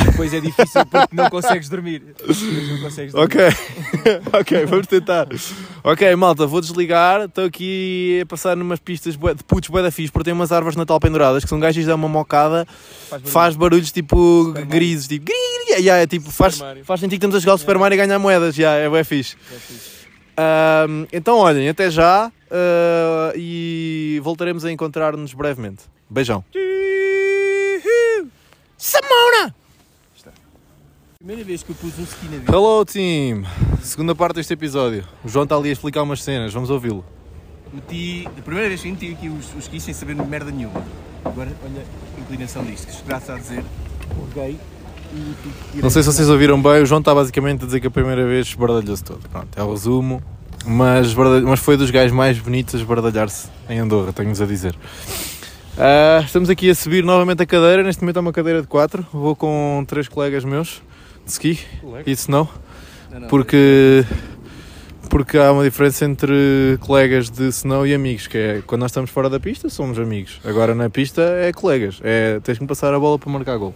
depois 0.05 0.33
é 0.33 0.39
difícil 0.39 0.85
porque 0.85 1.15
não 1.15 1.29
consegues 1.29 1.69
dormir. 1.69 2.01
Não 2.19 2.79
consegues 2.81 3.13
dormir. 3.13 3.25
Ok, 3.25 3.41
ok, 4.39 4.65
vamos 4.65 4.87
tentar. 4.87 5.27
Ok, 5.83 6.15
malta, 6.15 6.47
vou 6.47 6.61
desligar. 6.61 7.21
Estou 7.25 7.45
aqui 7.45 8.21
a 8.23 8.25
passar 8.25 8.55
numas 8.55 8.79
pistas 8.79 9.15
de 9.15 9.43
putos 9.43 9.69
bué 9.69 9.83
da 9.83 9.91
fixe, 9.91 10.11
porque 10.11 10.25
tem 10.25 10.33
umas 10.33 10.51
árvores 10.51 10.75
de 10.75 10.79
Natal 10.79 10.99
penduradas 10.99 11.43
que 11.43 11.49
são 11.49 11.59
gajos 11.59 11.85
dão 11.85 11.95
uma 11.95 12.07
mocada, 12.07 12.65
Faz 12.65 13.09
barulho. 13.11 13.31
faz 13.31 13.55
barulhos 13.55 13.91
tipo 13.91 14.45
Super 14.45 14.53
Mario. 14.65 14.69
grises, 14.69 15.07
tipo. 15.07 15.25
gri, 15.25 15.81
yeah, 15.81 16.01
é 16.01 16.07
tipo 16.07 16.31
faz, 16.31 16.59
Mario. 16.59 16.83
faz 16.85 16.99
sentir 16.99 17.11
que 17.11 17.17
estamos 17.17 17.35
a 17.35 17.39
jogar 17.39 17.55
o 17.55 17.57
Super 17.57 17.77
Mario 17.77 17.95
e 17.95 17.97
ganhar 17.97 18.17
moedas. 18.19 18.57
Yeah, 18.57 18.79
é 18.83 18.89
bué 18.89 19.03
fixe. 19.03 19.35
É 19.53 19.59
fixe. 19.59 19.97
Ahm, 20.37 21.05
então, 21.11 21.37
olhem, 21.37 21.67
até 21.67 21.89
já 21.91 22.31
ah, 22.49 23.33
e 23.35 24.19
voltaremos 24.23 24.63
a 24.65 24.71
encontrar-nos 24.71 25.33
brevemente. 25.33 25.83
Beijão. 26.09 26.43
Samona! 28.77 29.55
Primeira 31.17 31.43
vez 31.43 31.63
que 31.63 31.71
eu 31.71 31.75
pus 31.75 31.97
um 31.97 32.03
ski 32.03 32.25
na 32.25 32.37
vida. 32.37 32.51
Hello, 32.51 32.85
team! 32.85 33.43
Segunda 33.81 34.13
parte 34.13 34.35
deste 34.35 34.53
episódio. 34.53 35.03
O 35.25 35.27
João 35.27 35.43
está 35.43 35.55
ali 35.55 35.69
a 35.69 35.73
explicar 35.73 36.03
umas 36.03 36.21
cenas, 36.21 36.53
vamos 36.53 36.69
ouvi-lo. 36.69 37.03
Meti, 37.73 38.27
a 38.27 38.41
primeira 38.41 38.69
vez 38.69 38.81
que 38.81 38.91
meti 38.91 39.11
aqui 39.11 39.29
os, 39.29 39.47
os 39.55 39.63
skis 39.63 39.83
sem 39.83 39.93
saber 39.93 40.15
merda 40.15 40.51
nenhuma. 40.51 40.85
Agora, 41.25 41.51
olha 41.63 41.83
a 42.15 42.21
inclinação 42.21 42.63
disto, 42.63 42.87
que 42.87 43.03
graças 43.03 43.29
a 43.31 43.37
dizer, 43.39 43.63
e 45.13 45.35
tive 45.41 45.81
Não 45.81 45.89
sei 45.89 46.03
se 46.03 46.11
vocês 46.11 46.29
ouviram 46.29 46.61
bem, 46.61 46.83
o 46.83 46.85
João 46.85 46.99
está 46.99 47.15
basicamente 47.15 47.63
a 47.63 47.65
dizer 47.65 47.79
que 47.79 47.87
a 47.87 47.91
primeira 47.91 48.25
vez 48.27 48.47
esbardalhou-se 48.47 49.03
todo. 49.03 49.27
Pronto, 49.27 49.47
é 49.55 49.63
o 49.63 49.71
resumo. 49.71 50.21
Mas, 50.65 51.13
mas 51.15 51.59
foi 51.59 51.77
dos 51.77 51.89
gajos 51.89 52.11
mais 52.11 52.37
bonitos 52.39 52.75
a 52.75 52.77
esbardalhar-se 52.77 53.47
em 53.69 53.79
Andorra, 53.79 54.13
tenho-vos 54.13 54.41
a 54.41 54.45
dizer. 54.45 54.75
Ah, 55.79 56.23
estamos 56.25 56.49
aqui 56.49 56.71
a 56.71 56.75
subir 56.75 57.03
novamente 57.03 57.43
a 57.43 57.45
cadeira. 57.45 57.83
Neste 57.83 58.01
momento 58.01 58.17
é 58.17 58.19
uma 58.19 58.33
cadeira 58.33 58.61
de 58.61 58.67
quatro. 58.67 59.05
Vou 59.13 59.35
com 59.35 59.85
três 59.87 60.07
colegas 60.07 60.43
meus 60.43 60.81
de 61.23 61.31
ski 61.31 61.59
e 62.03 62.15
de 62.15 62.19
snow. 62.19 62.49
Porque, 63.29 64.03
porque 65.07 65.37
há 65.37 65.51
uma 65.51 65.63
diferença 65.63 66.03
entre 66.03 66.77
colegas 66.81 67.29
de 67.29 67.43
snow 67.49 67.85
e 67.85 67.93
amigos, 67.93 68.25
que 68.25 68.37
é 68.37 68.63
quando 68.65 68.81
nós 68.81 68.91
estamos 68.91 69.11
fora 69.11 69.29
da 69.29 69.39
pista 69.39 69.69
somos 69.69 69.97
amigos, 69.99 70.41
agora 70.43 70.75
na 70.75 70.89
pista 70.89 71.21
é 71.21 71.53
colegas, 71.53 71.99
é, 72.03 72.39
tens 72.41 72.57
que 72.57 72.63
me 72.63 72.67
passar 72.67 72.93
a 72.93 72.99
bola 72.99 73.17
para 73.17 73.31
marcar 73.31 73.57
gol. 73.57 73.73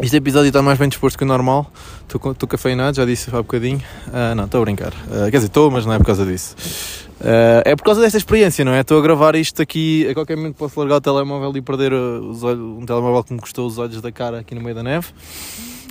Este 0.00 0.16
episódio 0.16 0.48
está 0.48 0.62
mais 0.62 0.78
bem 0.78 0.88
disposto 0.88 1.16
que 1.16 1.24
o 1.24 1.26
normal, 1.26 1.70
estou 2.02 2.48
cafeinado, 2.48 2.96
já 2.96 3.04
disse 3.04 3.28
há 3.30 3.38
bocadinho. 3.38 3.82
Ah, 4.12 4.34
não, 4.34 4.44
estou 4.44 4.60
a 4.60 4.64
brincar. 4.64 4.92
Ah, 5.10 5.30
quer 5.30 5.38
dizer, 5.38 5.46
estou, 5.46 5.70
mas 5.70 5.84
não 5.84 5.92
é 5.92 5.98
por 5.98 6.06
causa 6.06 6.24
disso. 6.24 7.05
Ah, 7.20 7.62
é 7.64 7.74
por 7.74 7.84
causa 7.84 8.00
desta 8.00 8.18
experiência, 8.18 8.64
não 8.64 8.72
é? 8.72 8.80
Estou 8.80 8.98
a 8.98 9.02
gravar 9.02 9.34
isto 9.34 9.62
aqui, 9.62 10.06
a 10.08 10.14
qualquer 10.14 10.36
momento 10.36 10.56
posso 10.56 10.78
largar 10.78 10.96
o 10.96 11.00
telemóvel 11.00 11.56
e 11.56 11.62
perder 11.62 11.92
uh, 11.92 12.20
os 12.28 12.42
olhos, 12.42 12.60
um 12.60 12.84
telemóvel 12.84 13.24
que 13.24 13.32
me 13.32 13.40
custou 13.40 13.66
os 13.66 13.78
olhos 13.78 14.00
da 14.00 14.12
cara 14.12 14.40
aqui 14.40 14.54
no 14.54 14.60
meio 14.60 14.74
da 14.74 14.82
neve, 14.82 15.08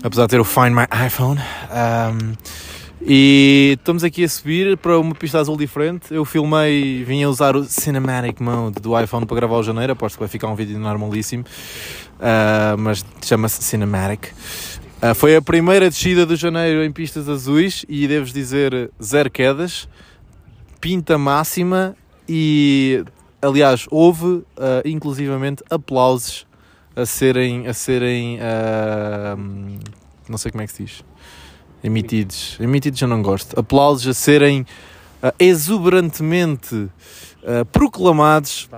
apesar 0.04 0.24
de 0.24 0.30
ter 0.30 0.40
o 0.40 0.44
Find 0.44 0.72
My 0.72 0.86
iPhone. 1.06 1.40
Ahm, 1.72 2.34
e 3.08 3.76
estamos 3.78 4.04
aqui 4.04 4.24
a 4.24 4.30
subir 4.30 4.78
para 4.78 4.98
uma 4.98 5.14
pista 5.14 5.40
azul 5.40 5.58
diferente. 5.58 6.12
Eu 6.12 6.26
filmei, 6.26 7.04
vim 7.04 7.24
a 7.24 7.30
usar 7.30 7.56
o 7.56 7.64
Cinematic 7.64 8.40
Mode 8.40 8.80
do 8.82 9.00
iPhone 9.00 9.26
para 9.28 9.36
gravar 9.36 9.58
o 9.58 9.64
janeiro. 9.64 9.94
Aposto 9.94 10.16
que 10.16 10.22
vai 10.22 10.30
ficar 10.30 10.48
um 10.48 10.56
vídeo 10.56 10.80
normalíssimo, 10.80 11.44
Ah, 12.20 12.76
mas 12.80 13.06
chama-se 13.24 13.62
Cinematic. 13.64 14.30
Ah, 15.02 15.14
foi 15.14 15.36
a 15.36 15.42
primeira 15.42 15.88
descida 15.90 16.26
do 16.26 16.36
janeiro 16.36 16.84
em 16.84 16.92
pistas 16.92 17.30
azuis 17.30 17.86
e 17.88 18.08
devo 18.08 18.26
dizer 18.26 18.90
zero 19.04 19.30
quedas, 19.30 19.88
pinta 20.86 21.18
máxima 21.18 21.96
e, 22.30 23.04
aliás, 23.42 23.88
houve 23.90 24.44
ah, 24.56 24.84
inclusivamente 24.86 25.64
aplausos 25.68 26.46
a 26.96 27.08
serem, 27.08 27.66
a 27.66 27.74
serem 27.74 28.38
ah, 28.40 29.36
não 30.30 30.38
sei 30.38 30.52
como 30.52 30.62
é 30.62 30.68
que 30.68 30.74
se 30.74 30.84
diz, 30.84 31.04
emitidos. 31.84 32.56
Emitidos 32.60 33.02
eu 33.02 33.08
não 33.08 33.24
gosto. 33.24 33.60
Aplausos 33.60 34.06
a 34.06 34.14
serem 34.14 34.64
ah, 35.24 35.34
exuberantemente 35.40 36.88
proclamados 37.72 38.70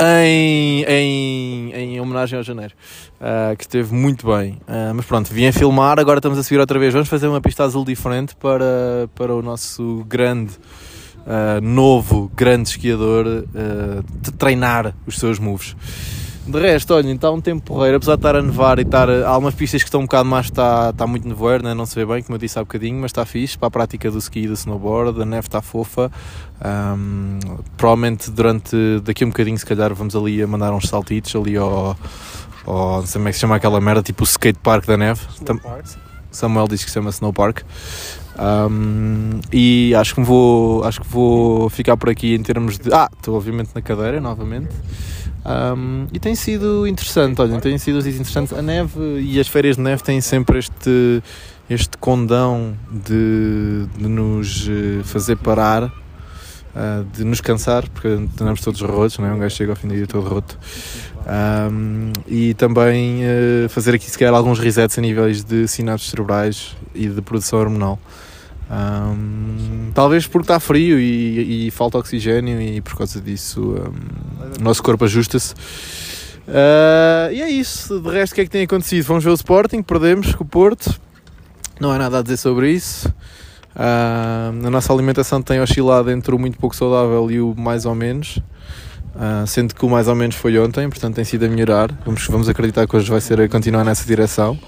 Em, 0.00 0.84
em, 0.84 1.72
em 1.72 2.00
homenagem 2.00 2.36
ao 2.36 2.42
Janeiro, 2.42 2.74
ah, 3.20 3.54
que 3.56 3.64
esteve 3.64 3.94
muito 3.94 4.26
bem. 4.26 4.60
Ah, 4.66 4.92
mas 4.94 5.04
pronto, 5.04 5.32
vim 5.32 5.46
a 5.46 5.52
filmar, 5.52 5.98
agora 5.98 6.18
estamos 6.18 6.38
a 6.38 6.42
subir 6.42 6.60
outra 6.60 6.78
vez. 6.78 6.92
Vamos 6.92 7.08
fazer 7.08 7.26
uma 7.26 7.40
pista 7.40 7.64
azul 7.64 7.84
diferente 7.84 8.34
para, 8.36 9.08
para 9.14 9.34
o 9.34 9.42
nosso 9.42 10.04
grande, 10.08 10.52
ah, 11.26 11.60
novo, 11.60 12.30
grande 12.34 12.68
esquiador 12.70 13.44
treinar 14.38 14.94
os 15.06 15.18
seus 15.18 15.38
moves. 15.38 15.76
De 16.46 16.60
resto, 16.60 16.92
olha, 16.92 17.10
está 17.10 17.30
um 17.30 17.40
tempo 17.40 17.62
porreiro, 17.64 17.96
apesar 17.96 18.16
de 18.16 18.18
estar 18.18 18.36
a 18.36 18.42
nevar 18.42 18.78
e 18.78 18.82
estar. 18.82 19.08
Há 19.08 19.38
umas 19.38 19.54
pistas 19.54 19.82
que 19.82 19.88
estão 19.88 20.00
um 20.00 20.04
bocado 20.04 20.28
mais, 20.28 20.44
está, 20.46 20.90
está 20.90 21.06
muito 21.06 21.26
nevoeiro, 21.26 21.64
né? 21.64 21.72
não 21.72 21.86
se 21.86 21.94
vê 21.94 22.04
bem, 22.04 22.22
como 22.22 22.34
eu 22.34 22.38
disse 22.38 22.58
há 22.58 22.62
bocadinho, 22.62 23.00
mas 23.00 23.10
está 23.10 23.24
fixe 23.24 23.56
para 23.56 23.68
a 23.68 23.70
prática 23.70 24.10
do 24.10 24.18
ski 24.18 24.40
e 24.40 24.46
do 24.46 24.52
snowboard, 24.52 25.22
a 25.22 25.24
neve 25.24 25.46
está 25.46 25.62
fofa. 25.62 26.12
Ahm, 26.60 27.38
provavelmente 27.78 28.30
durante 28.30 28.76
daqui 29.02 29.24
a 29.24 29.26
um 29.26 29.30
bocadinho, 29.30 29.56
se 29.56 29.64
calhar, 29.64 29.94
vamos 29.94 30.14
ali 30.14 30.42
a 30.42 30.46
mandar 30.46 30.72
uns 30.74 30.86
saltitos 30.86 31.34
ali 31.34 31.56
ao. 31.56 31.96
ao 32.66 32.96
não 33.00 33.06
sei 33.06 33.18
como 33.20 33.28
é 33.28 33.30
que 33.30 33.36
se 33.36 33.40
chama 33.40 33.56
aquela 33.56 33.80
merda, 33.80 34.02
tipo 34.02 34.22
o 34.22 34.26
skate 34.26 34.58
park 34.62 34.84
da 34.86 34.98
neve. 34.98 35.20
Tam- 35.46 35.60
Samuel 36.30 36.66
diz 36.68 36.82
que 36.84 36.90
se 36.90 36.94
chama 36.94 37.08
Snow 37.10 37.32
Park. 37.32 37.62
Um, 38.36 39.40
e 39.52 39.94
acho 39.94 40.14
que 40.16 40.20
vou 40.20 40.82
acho 40.82 41.00
que 41.00 41.06
vou 41.06 41.70
ficar 41.70 41.96
por 41.96 42.10
aqui 42.10 42.34
em 42.34 42.42
termos 42.42 42.76
de 42.78 42.92
ah 42.92 43.08
estou 43.16 43.36
obviamente 43.36 43.70
na 43.72 43.80
cadeira 43.80 44.20
novamente 44.20 44.70
Um, 45.46 46.06
e 46.10 46.18
tem 46.18 46.34
sido 46.34 46.86
interessante 46.86 47.38
olhem 47.38 47.60
tem 47.60 47.76
sido 47.76 47.98
interessante 47.98 48.54
a 48.54 48.62
neve 48.62 49.20
e 49.20 49.38
as 49.38 49.46
férias 49.46 49.76
de 49.76 49.82
neve 49.82 50.02
têm 50.02 50.18
sempre 50.22 50.58
este 50.58 51.22
este 51.68 51.98
condão 51.98 52.74
de, 52.90 53.86
de 53.94 54.08
nos 54.08 54.66
eh, 54.66 55.02
fazer 55.04 55.36
parar 55.36 55.92
ah, 56.74 57.04
de 57.12 57.24
nos 57.24 57.42
cansar 57.42 57.86
porque 57.90 58.08
andamos 58.08 58.62
todos 58.62 58.80
rotos 58.80 59.18
não 59.18 59.26
é? 59.26 59.34
um 59.34 59.38
gajo 59.38 59.54
chega 59.54 59.72
ao 59.72 59.76
fim 59.76 59.88
do 59.88 59.94
dia 59.94 60.06
todo 60.06 60.26
roto 60.26 60.58
um, 61.26 62.12
e 62.26 62.52
também 62.54 63.20
eh, 63.22 63.66
fazer 63.68 63.94
aqui 63.94 64.10
se 64.10 64.18
calhar 64.18 64.34
alguns 64.34 64.58
resets 64.58 64.98
a 64.98 65.00
níveis 65.00 65.42
de 65.42 65.66
sinapses 65.66 66.10
cerebrais 66.10 66.76
e 66.94 67.08
de 67.08 67.22
produção 67.22 67.58
hormonal. 67.58 67.98
Um, 68.70 69.90
talvez 69.94 70.26
porque 70.26 70.44
está 70.44 70.58
frio 70.58 70.98
e, 70.98 71.66
e 71.66 71.70
falta 71.70 71.98
oxigênio 71.98 72.60
e 72.60 72.80
por 72.80 72.96
causa 72.96 73.20
disso 73.20 73.60
um, 73.60 74.60
o 74.60 74.62
nosso 74.62 74.82
corpo 74.82 75.04
ajusta-se. 75.04 75.54
Uh, 76.46 77.32
e 77.32 77.42
é 77.42 77.50
isso. 77.50 78.00
De 78.00 78.10
resto, 78.10 78.32
o 78.32 78.34
que 78.36 78.40
é 78.40 78.44
que 78.44 78.50
tem 78.50 78.62
acontecido? 78.62 79.04
Vamos 79.06 79.24
ver 79.24 79.30
o 79.30 79.34
Sporting, 79.34 79.82
perdemos 79.82 80.34
com 80.34 80.44
o 80.44 80.46
Porto. 80.46 80.98
Não 81.80 81.90
há 81.90 81.98
nada 81.98 82.18
a 82.18 82.22
dizer 82.22 82.36
sobre 82.36 82.70
isso. 82.70 83.08
Uh, 83.74 84.66
a 84.66 84.70
nossa 84.70 84.92
alimentação 84.92 85.42
tem 85.42 85.60
oscilado 85.60 86.10
entre 86.10 86.34
o 86.34 86.38
muito 86.38 86.58
pouco 86.58 86.76
saudável 86.76 87.30
e 87.30 87.40
o 87.40 87.54
mais 87.56 87.86
ou 87.86 87.94
menos. 87.94 88.40
ah, 89.16 89.44
sendo 89.46 89.74
que 89.74 89.84
o 89.84 89.88
mais 89.88 90.08
ou 90.08 90.14
menos 90.14 90.36
foi 90.36 90.58
ontem, 90.58 90.88
portanto 90.88 91.14
tem 91.14 91.24
sido 91.24 91.44
a 91.44 91.48
melhorar. 91.48 91.90
Vamos, 92.04 92.26
vamos 92.26 92.48
acreditar 92.48 92.86
que 92.86 92.96
hoje 92.96 93.10
vai 93.10 93.20
ser 93.20 93.40
a 93.40 93.48
continuar 93.48 93.84
nessa 93.84 94.04
direção. 94.04 94.58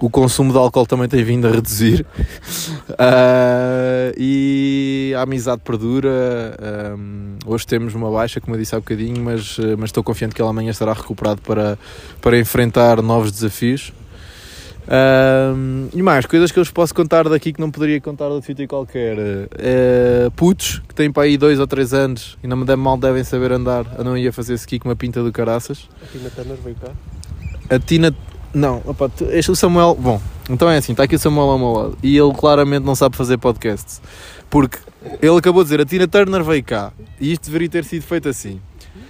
O 0.00 0.08
consumo 0.08 0.50
de 0.50 0.58
álcool 0.58 0.86
também 0.86 1.08
tem 1.08 1.22
vindo 1.22 1.46
a 1.46 1.50
reduzir 1.50 2.06
Ah, 2.98 4.12
e 4.16 5.12
a 5.16 5.22
amizade 5.22 5.60
perdura. 5.64 6.56
Ahm, 6.60 7.36
hoje 7.46 7.66
temos 7.66 7.94
uma 7.94 8.10
baixa, 8.10 8.40
como 8.40 8.56
eu 8.56 8.60
disse 8.60 8.74
há 8.74 8.78
bocadinho, 8.78 9.22
mas, 9.22 9.56
eh, 9.58 9.76
mas 9.76 9.88
estou 9.88 10.02
confiante 10.02 10.34
que 10.34 10.42
ele 10.42 10.48
amanhã 10.48 10.70
estará 10.70 10.92
recuperado 10.92 11.40
para, 11.40 11.78
para 12.20 12.38
enfrentar 12.38 13.00
novos 13.00 13.30
desafios. 13.30 13.92
Ahm, 14.88 15.88
e 15.94 16.02
mais, 16.02 16.26
coisas 16.26 16.50
que 16.50 16.58
eu 16.58 16.64
vos 16.64 16.72
posso 16.72 16.94
contar 16.94 17.28
daqui 17.28 17.52
que 17.52 17.60
não 17.60 17.70
poderia 17.70 18.00
contar 18.00 18.28
de 18.28 18.44
sítio 18.44 18.66
qualquer. 18.66 19.16
Eh, 19.52 20.30
putos 20.34 20.82
que 20.88 20.94
têm 20.94 21.12
para 21.12 21.24
aí 21.24 21.36
2 21.38 21.60
ou 21.60 21.66
3 21.66 21.94
anos 21.94 22.36
e 22.42 22.46
não 22.46 22.56
me 22.56 22.76
mal 22.76 22.98
devem 22.98 23.22
saber 23.22 23.52
andar, 23.52 23.86
andam 23.98 24.14
aí 24.14 24.26
a 24.26 24.32
fazer 24.32 24.54
ski 24.54 24.78
com 24.78 24.88
uma 24.88 24.96
pinta 24.96 25.22
do 25.22 25.30
caraças. 25.30 25.88
A 26.02 26.06
Tina 26.06 26.30
Turner 26.30 26.56
veio 26.62 26.76
cá. 26.76 26.90
A 27.70 27.78
Tina. 27.78 28.14
Não, 28.52 28.82
opa, 28.84 29.08
tu- 29.08 29.24
este 29.30 29.50
o 29.50 29.56
Samuel. 29.56 29.96
Bom, 29.98 30.20
então 30.48 30.68
é 30.68 30.76
assim: 30.78 30.92
está 30.92 31.04
aqui 31.04 31.14
o 31.14 31.18
Samuel 31.18 31.50
ao 31.50 31.58
meu 31.58 31.72
lado 31.72 31.98
e 32.02 32.16
ele 32.16 32.32
claramente 32.34 32.84
não 32.84 32.94
sabe 32.94 33.16
fazer 33.16 33.38
podcasts. 33.38 34.00
Porque 34.48 34.78
ele 35.22 35.36
acabou 35.38 35.62
de 35.62 35.68
dizer: 35.70 35.80
a 35.80 35.86
Tina 35.86 36.08
Turner 36.08 36.42
veio 36.42 36.64
cá 36.64 36.92
e 37.20 37.32
isto 37.32 37.46
deveria 37.46 37.68
ter 37.68 37.84
sido 37.84 38.02
feito 38.02 38.28
assim. 38.28 38.60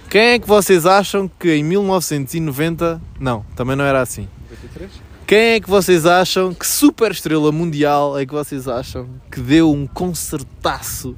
Quem 0.09 0.21
é 0.21 0.39
que 0.39 0.47
vocês 0.47 0.85
acham 0.85 1.29
que 1.39 1.51
em 1.53 1.63
1990. 1.63 3.01
Não, 3.19 3.45
também 3.55 3.75
não 3.75 3.85
era 3.85 4.01
assim. 4.01 4.27
93? 4.49 4.91
Quem 5.25 5.39
é 5.53 5.59
que 5.61 5.69
vocês 5.69 6.05
acham 6.05 6.53
que 6.53 6.67
super 6.67 7.11
estrela 7.11 7.51
mundial 7.53 8.19
é 8.19 8.25
que 8.25 8.33
vocês 8.33 8.67
acham 8.67 9.07
que 9.31 9.39
deu 9.39 9.71
um 9.71 9.87
concertaço 9.87 11.15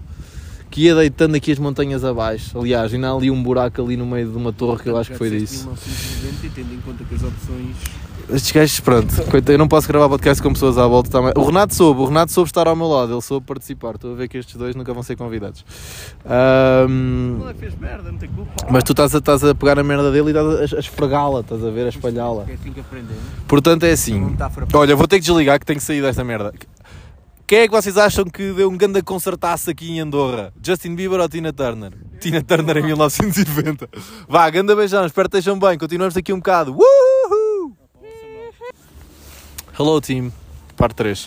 que 0.70 0.82
ia 0.84 0.94
deitando 0.96 1.34
aqui 1.36 1.52
as 1.52 1.58
montanhas 1.58 2.04
abaixo? 2.06 2.56
Aliás, 2.60 2.94
ainda 2.94 3.10
há 3.10 3.16
ali 3.16 3.32
um 3.32 3.42
buraco 3.42 3.82
ali 3.82 3.98
no 3.98 4.06
meio 4.06 4.30
de 4.30 4.38
uma 4.38 4.54
torre 4.54 4.84
que 4.84 4.90
eu 4.90 4.98
acho 4.98 5.12
que 5.12 5.18
foi 5.18 5.32
disso. 5.32 5.68
disseste 5.74 6.20
1990 6.22 6.46
e 6.46 6.50
tendo 6.52 6.74
em 6.76 6.82
conta 6.82 7.04
que 7.04 7.16
as 7.16 7.24
opções. 7.24 7.76
Estes 8.30 8.52
gajos, 8.52 8.80
pronto, 8.80 9.14
eu 9.52 9.58
não 9.58 9.68
posso 9.68 9.88
gravar 9.88 10.08
podcast 10.08 10.42
com 10.42 10.54
pessoas 10.54 10.78
à 10.78 10.88
volta 10.88 11.10
também. 11.10 11.34
O 11.36 11.44
Renato 11.44 11.76
soube, 11.76 12.02
o 12.02 12.06
Renato 12.06 12.32
soube 12.32 12.50
estar 12.50 12.68
ao 12.68 12.76
meu 12.76 12.88
lado, 12.88 13.14
ele 13.14 13.22
soube 13.22 13.46
participar. 13.46 13.96
Estou 13.96 14.14
a 14.14 14.16
ver 14.16 14.28
que 14.30 14.38
estes 14.38 14.56
dois 14.56 14.76
nunca 14.76 14.94
vão 14.94 15.04
ser 15.04 15.16
convidados. 15.16 15.66
Não 16.26 17.50
é 17.50 17.54
fez 17.54 17.76
merda, 17.76 18.12
não 18.12 18.18
tem 18.18 18.30
culpa. 18.30 18.52
mas 18.70 18.84
tu 18.84 18.94
estás 18.94 19.14
a, 19.14 19.18
estás 19.18 19.44
a 19.44 19.54
pegar 19.54 19.78
a 19.78 19.84
merda 19.84 20.12
dele 20.12 20.28
e 20.28 20.32
estás 20.32 20.74
a, 20.74 20.78
a 20.78 20.80
esfregá-la, 20.80 21.42
estás 21.42 21.64
a 21.64 21.70
ver, 21.70 21.86
a 21.86 21.90
espalhá-la. 21.90 22.46
É 22.48 22.54
assim 22.54 22.72
que 22.72 22.80
aprendemos. 22.80 23.22
Portanto, 23.48 23.84
é 23.84 23.92
assim. 23.92 24.36
Olha, 24.74 24.96
vou 24.96 25.08
ter 25.08 25.18
que 25.18 25.26
desligar 25.26 25.60
que 25.60 25.66
tenho 25.66 25.80
que 25.80 25.86
sair 25.86 26.02
desta 26.02 26.24
merda. 26.24 26.54
Quem 27.46 27.60
é 27.60 27.68
que 27.68 27.74
vocês 27.74 27.98
acham 27.98 28.24
que 28.24 28.54
deu 28.54 28.70
um 28.70 28.78
grande 28.78 29.02
concertaço 29.04 29.70
aqui 29.70 29.92
em 29.92 30.00
Andorra? 30.00 30.54
Justin 30.66 30.96
Bieber 30.96 31.20
ou 31.20 31.28
Tina 31.28 31.52
Turner? 31.52 31.92
Tina 32.20 32.42
Turner 32.42 32.78
em 32.78 32.84
1990. 32.84 33.90
Vá, 34.30 34.50
ganda 34.50 34.74
beijão, 34.76 35.06
espero 35.06 35.30
que 35.30 35.38
estejam 35.38 35.60
bem. 35.60 35.78
Continuamos 35.78 36.14
daqui 36.14 36.32
um 36.32 36.38
bocado. 36.38 36.72
Woohoo! 36.72 37.03
Hello 39.76 40.00
team, 40.00 40.32
parte 40.78 40.94
3. 40.98 41.26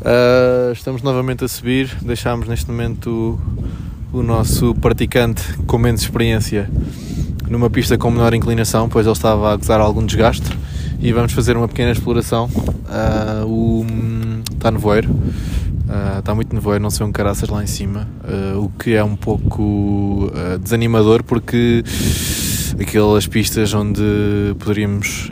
Uh, 0.00 0.72
estamos 0.72 1.02
novamente 1.02 1.44
a 1.44 1.48
subir. 1.48 1.94
Deixámos 2.00 2.48
neste 2.48 2.70
momento 2.70 3.38
o, 4.10 4.20
o 4.20 4.22
nosso 4.22 4.74
praticante 4.76 5.42
com 5.66 5.76
menos 5.76 6.00
experiência 6.00 6.70
numa 7.50 7.68
pista 7.68 7.98
com 7.98 8.10
menor 8.10 8.32
inclinação, 8.32 8.88
pois 8.88 9.04
ele 9.04 9.12
estava 9.12 9.52
a 9.52 9.56
gozar 9.56 9.78
algum 9.78 10.06
desgaste. 10.06 10.48
E 11.00 11.12
vamos 11.12 11.32
fazer 11.32 11.54
uma 11.54 11.68
pequena 11.68 11.92
exploração. 11.92 12.46
Uh, 12.46 13.46
o, 13.46 13.86
está 14.54 14.70
nevoeiro, 14.70 15.10
uh, 15.10 16.18
está 16.18 16.34
muito 16.34 16.54
nevoeiro, 16.54 16.82
não 16.82 16.90
sei 16.90 17.04
um 17.04 17.12
caraças 17.12 17.50
lá 17.50 17.62
em 17.62 17.66
cima, 17.66 18.08
o 18.56 18.70
que 18.70 18.94
é 18.94 19.04
um 19.04 19.16
pouco 19.16 20.32
desanimador 20.62 21.22
porque 21.22 21.84
aquelas 22.80 23.26
pistas 23.26 23.74
onde 23.74 24.02
poderíamos 24.58 25.30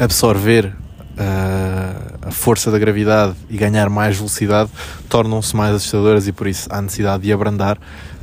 absorver 0.00 0.66
uh, 0.66 2.28
a 2.28 2.30
força 2.30 2.70
da 2.70 2.78
gravidade 2.78 3.36
e 3.48 3.56
ganhar 3.56 3.88
mais 3.88 4.16
velocidade 4.16 4.70
tornam-se 5.08 5.54
mais 5.54 5.74
assustadoras 5.74 6.26
e 6.26 6.32
por 6.32 6.46
isso 6.46 6.68
há 6.72 6.80
necessidade 6.80 7.22
de 7.22 7.32
abrandar 7.32 7.78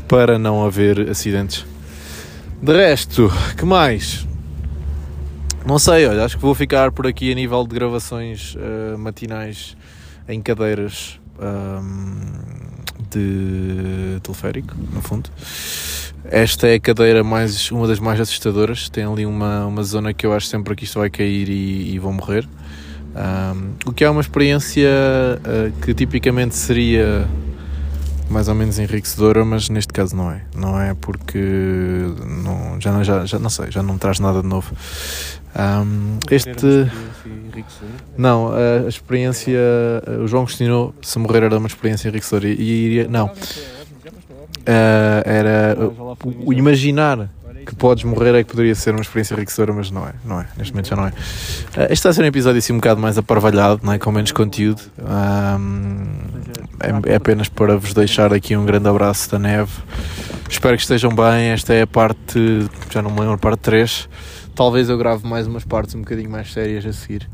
para 0.07 0.39
não 0.39 0.65
haver 0.65 1.09
acidentes. 1.09 1.65
De 2.61 2.73
resto, 2.73 3.31
que 3.55 3.65
mais? 3.65 4.27
Não 5.65 5.77
sei, 5.77 6.07
olha, 6.07 6.23
acho 6.23 6.37
que 6.37 6.41
vou 6.41 6.55
ficar 6.55 6.91
por 6.91 7.05
aqui 7.05 7.31
a 7.31 7.35
nível 7.35 7.65
de 7.67 7.75
gravações 7.75 8.55
uh, 8.55 8.97
matinais 8.97 9.77
em 10.27 10.41
cadeiras 10.41 11.19
um, 11.39 12.76
de 13.17 14.19
teleférico, 14.21 14.75
no 14.93 15.01
fundo. 15.01 15.29
Esta 16.25 16.67
é 16.67 16.75
a 16.75 16.79
cadeira 16.79 17.23
mais, 17.23 17.71
uma 17.71 17.87
das 17.87 17.99
mais 17.99 18.19
assustadoras. 18.19 18.89
Tem 18.89 19.05
ali 19.05 19.25
uma, 19.25 19.65
uma 19.65 19.83
zona 19.83 20.13
que 20.13 20.25
eu 20.25 20.33
acho 20.33 20.47
sempre 20.47 20.75
que 20.75 20.83
isto 20.83 20.99
vai 20.99 21.09
cair 21.09 21.49
e, 21.49 21.93
e 21.93 21.99
vou 21.99 22.11
morrer. 22.11 22.47
Um, 23.15 23.89
o 23.89 23.93
que 23.93 24.03
é 24.03 24.09
uma 24.09 24.21
experiência 24.21 24.89
uh, 25.39 25.71
que 25.81 25.93
tipicamente 25.93 26.55
seria 26.55 27.27
mais 28.29 28.47
ou 28.47 28.55
menos 28.55 28.77
enriquecedora, 28.77 29.43
mas 29.45 29.69
neste 29.69 29.93
caso 29.93 30.15
não 30.15 30.29
é. 30.29 30.41
Não 30.55 30.79
é 30.79 30.93
porque 30.93 31.39
não, 32.43 32.79
já, 32.79 32.91
não, 32.91 33.03
já, 33.03 33.25
já 33.25 33.39
não 33.39 33.49
sei, 33.49 33.71
já 33.71 33.81
não 33.81 33.97
traz 33.97 34.19
nada 34.19 34.41
de 34.41 34.47
novo. 34.47 34.75
Um, 35.57 36.19
este. 36.29 36.91
Não, 38.15 38.51
a, 38.53 38.87
experiência. 38.87 39.59
O 40.23 40.27
João 40.27 40.45
questionou 40.45 40.93
se 41.01 41.17
morrer 41.17 41.43
era 41.43 41.57
uma 41.57 41.67
experiência 41.67 42.09
enriquecedora 42.09 42.47
e 42.47 42.61
iria. 42.61 43.07
Não. 43.07 43.25
Uh, 43.25 45.23
era 45.25 45.77
o, 45.79 46.17
o 46.47 46.53
imaginar 46.53 47.29
que 47.65 47.75
podes 47.75 48.03
morrer 48.03 48.35
é 48.35 48.43
que 48.43 48.51
poderia 48.51 48.75
ser 48.75 48.91
uma 48.91 49.01
experiência 49.01 49.33
enriquecedora, 49.33 49.73
mas 49.73 49.89
não 49.89 50.05
é, 50.07 50.13
não 50.23 50.39
é, 50.39 50.47
neste 50.57 50.73
momento 50.73 50.89
já 50.89 50.95
não 50.95 51.07
é. 51.07 51.09
Uh, 51.09 51.83
este 51.83 51.93
está 51.93 52.09
a 52.09 52.13
ser 52.13 52.21
um 52.21 52.25
episódio 52.25 52.59
assim 52.59 52.73
um 52.73 52.77
bocado 52.77 53.01
mais 53.01 53.17
aparvalhado, 53.17 53.81
não 53.83 53.93
é? 53.93 53.97
com 53.97 54.11
menos 54.11 54.31
conteúdo. 54.31 54.81
Um, 54.99 56.05
é, 56.79 57.13
é 57.13 57.15
apenas 57.15 57.49
para 57.49 57.77
vos 57.77 57.93
deixar 57.93 58.31
aqui 58.33 58.55
um 58.55 58.65
grande 58.65 58.87
abraço 58.87 59.31
da 59.31 59.39
neve. 59.39 59.71
Espero 60.49 60.75
que 60.75 60.81
estejam 60.81 61.13
bem. 61.13 61.49
Esta 61.49 61.73
é 61.73 61.81
a 61.81 61.87
parte, 61.87 62.67
já 62.89 63.01
não 63.01 63.11
me 63.11 63.19
lembro, 63.19 63.37
parte 63.37 63.59
3. 63.59 64.09
Talvez 64.57 64.89
eu 64.89 64.97
grave 64.97 65.27
mais 65.27 65.45
umas 65.45 65.63
partes 65.63 65.93
um 65.93 65.99
bocadinho 65.99 66.31
mais 66.31 66.51
sérias 66.51 66.83
a 66.83 66.91
seguir. 66.91 67.29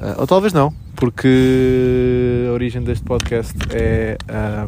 Uh, 0.00 0.18
ou 0.18 0.26
talvez 0.26 0.52
não, 0.52 0.74
porque 0.96 2.46
a 2.48 2.52
origem 2.52 2.82
deste 2.82 3.04
podcast 3.04 3.54
é 3.70 4.18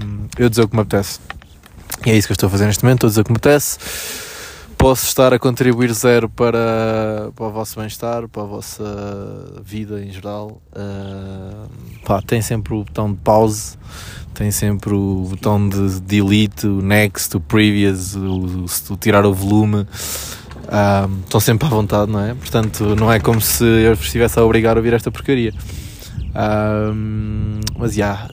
um, 0.01 0.29
eu 0.39 0.49
dizer 0.49 0.63
o 0.63 0.69
que 0.69 0.77
me 0.77 0.83
apetece. 0.83 1.19
E 2.07 2.11
é 2.11 2.17
isso 2.17 2.29
que 2.29 2.33
eu 2.33 2.35
estou 2.35 2.47
a 2.47 2.51
fazer 2.51 2.67
neste 2.67 2.85
momento, 2.85 2.99
estou 2.99 3.09
a 3.09 3.11
dizer 3.11 3.21
o 3.23 3.25
que 3.25 3.33
me 3.33 3.37
apetece. 3.39 3.79
Posso 4.79 5.07
estar 5.07 5.35
a 5.35 5.39
contribuir 5.41 5.93
zero 5.93 6.29
para, 6.29 7.33
para 7.35 7.45
o 7.45 7.51
vosso 7.51 7.77
bem-estar, 7.81 8.29
para 8.29 8.43
a 8.43 8.47
vossa 8.47 9.61
vida 9.65 10.01
em 10.01 10.13
geral. 10.13 10.63
Uh, 10.71 11.69
pá, 12.05 12.23
tem 12.23 12.41
sempre 12.41 12.73
o 12.73 12.85
botão 12.85 13.11
de 13.11 13.19
pause, 13.19 13.77
tem 14.33 14.53
sempre 14.53 14.95
o 14.95 15.27
botão 15.31 15.69
de 15.69 16.01
delete, 16.03 16.69
o 16.69 16.81
next, 16.81 17.37
o 17.37 17.41
previous, 17.41 18.15
o, 18.15 18.67
o, 18.91 18.97
tirar 18.97 19.27
o 19.27 19.35
volume. 19.35 19.89
Uh, 20.67 21.21
estão 21.25 21.41
sempre 21.41 21.67
à 21.67 21.71
vontade, 21.71 22.11
não 22.11 22.21
é? 22.21 22.35
Portanto, 22.35 22.97
não 22.97 23.13
é 23.13 23.21
como 23.21 23.41
se 23.41 23.65
eu 23.65 23.95
vos 23.95 24.07
estivesse 24.07 24.39
a 24.39 24.45
obrigar 24.45 24.77
a 24.77 24.81
ouvir 24.81 24.93
esta 24.93 25.11
porcaria. 25.11 25.53
Um, 26.37 27.61
mas 27.79 27.95
já, 27.95 28.29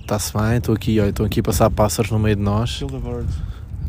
está-se 0.00 0.32
bem, 0.32 0.56
estou 0.56 0.74
aqui, 0.74 0.98
estou 0.98 1.24
aqui 1.24 1.40
a 1.40 1.42
passar 1.42 1.70
pássaros 1.70 2.10
no 2.10 2.18
meio 2.18 2.36
de 2.36 2.42
nós. 2.42 2.78
Kill 2.78 2.88
the 2.88 2.98
birds. 2.98 3.34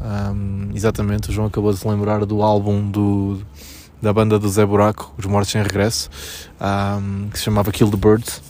Um, 0.01 0.69
exatamente, 0.73 1.29
o 1.29 1.33
João 1.33 1.47
acabou 1.47 1.73
de 1.73 1.79
se 1.79 1.87
lembrar 1.87 2.25
do 2.25 2.41
álbum 2.41 2.89
do, 2.89 3.41
da 4.01 4.13
banda 4.13 4.37
do 4.37 4.47
Zé 4.47 4.65
Buraco, 4.65 5.13
Os 5.17 5.25
Mortos 5.25 5.51
Sem 5.51 5.61
Regresso, 5.61 6.09
um, 6.61 7.29
que 7.29 7.37
se 7.37 7.45
chamava 7.45 7.71
Kill 7.71 7.89
the 7.89 7.97
Birds. 7.97 8.41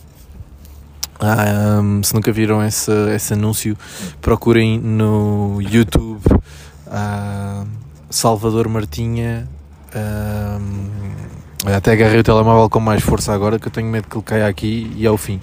Um, 1.22 2.02
se 2.04 2.14
nunca 2.14 2.32
viram 2.32 2.64
esse, 2.64 2.92
esse 3.14 3.34
anúncio, 3.34 3.78
procurem 4.22 4.80
no 4.80 5.60
YouTube 5.62 6.22
Salvador 8.10 8.68
Martinha. 8.68 9.48
até 11.66 11.94
agarrei 11.94 12.20
o 12.20 12.24
telemóvel 12.24 12.70
com 12.70 12.80
mais 12.80 13.04
força 13.04 13.34
agora 13.34 13.60
que 13.60 13.68
eu 13.68 13.72
tenho 13.72 13.88
medo 13.88 14.08
que 14.08 14.16
ele 14.18 14.24
caia 14.24 14.48
aqui 14.48 14.92
e 14.96 15.06
ao 15.06 15.18
fim. 15.18 15.40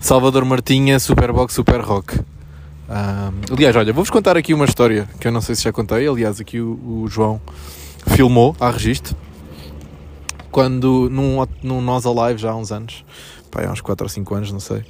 Salvador 0.00 0.44
Martinha, 0.44 0.98
Superbox 0.98 1.54
Super 1.54 1.80
Rock. 1.80 2.18
Um, 2.18 3.54
aliás, 3.54 3.76
olha, 3.76 3.92
vou-vos 3.92 4.10
contar 4.10 4.36
aqui 4.36 4.52
uma 4.52 4.64
história 4.64 5.08
que 5.20 5.28
eu 5.28 5.32
não 5.32 5.40
sei 5.40 5.54
se 5.54 5.62
já 5.62 5.72
contei. 5.72 6.08
Aliás, 6.08 6.40
aqui 6.40 6.60
o, 6.60 7.02
o 7.02 7.06
João 7.08 7.40
filmou 8.06 8.56
a 8.58 8.70
registro 8.70 9.14
quando 10.50 11.08
num, 11.10 11.46
num 11.62 11.80
Nós 11.80 12.04
Alive 12.04 12.40
já 12.40 12.50
há 12.50 12.56
uns 12.56 12.72
anos, 12.72 13.04
pá, 13.50 13.64
há 13.64 13.70
uns 13.70 13.80
4 13.80 14.04
ou 14.04 14.08
5 14.08 14.34
anos, 14.34 14.52
não 14.52 14.60
sei. 14.60 14.82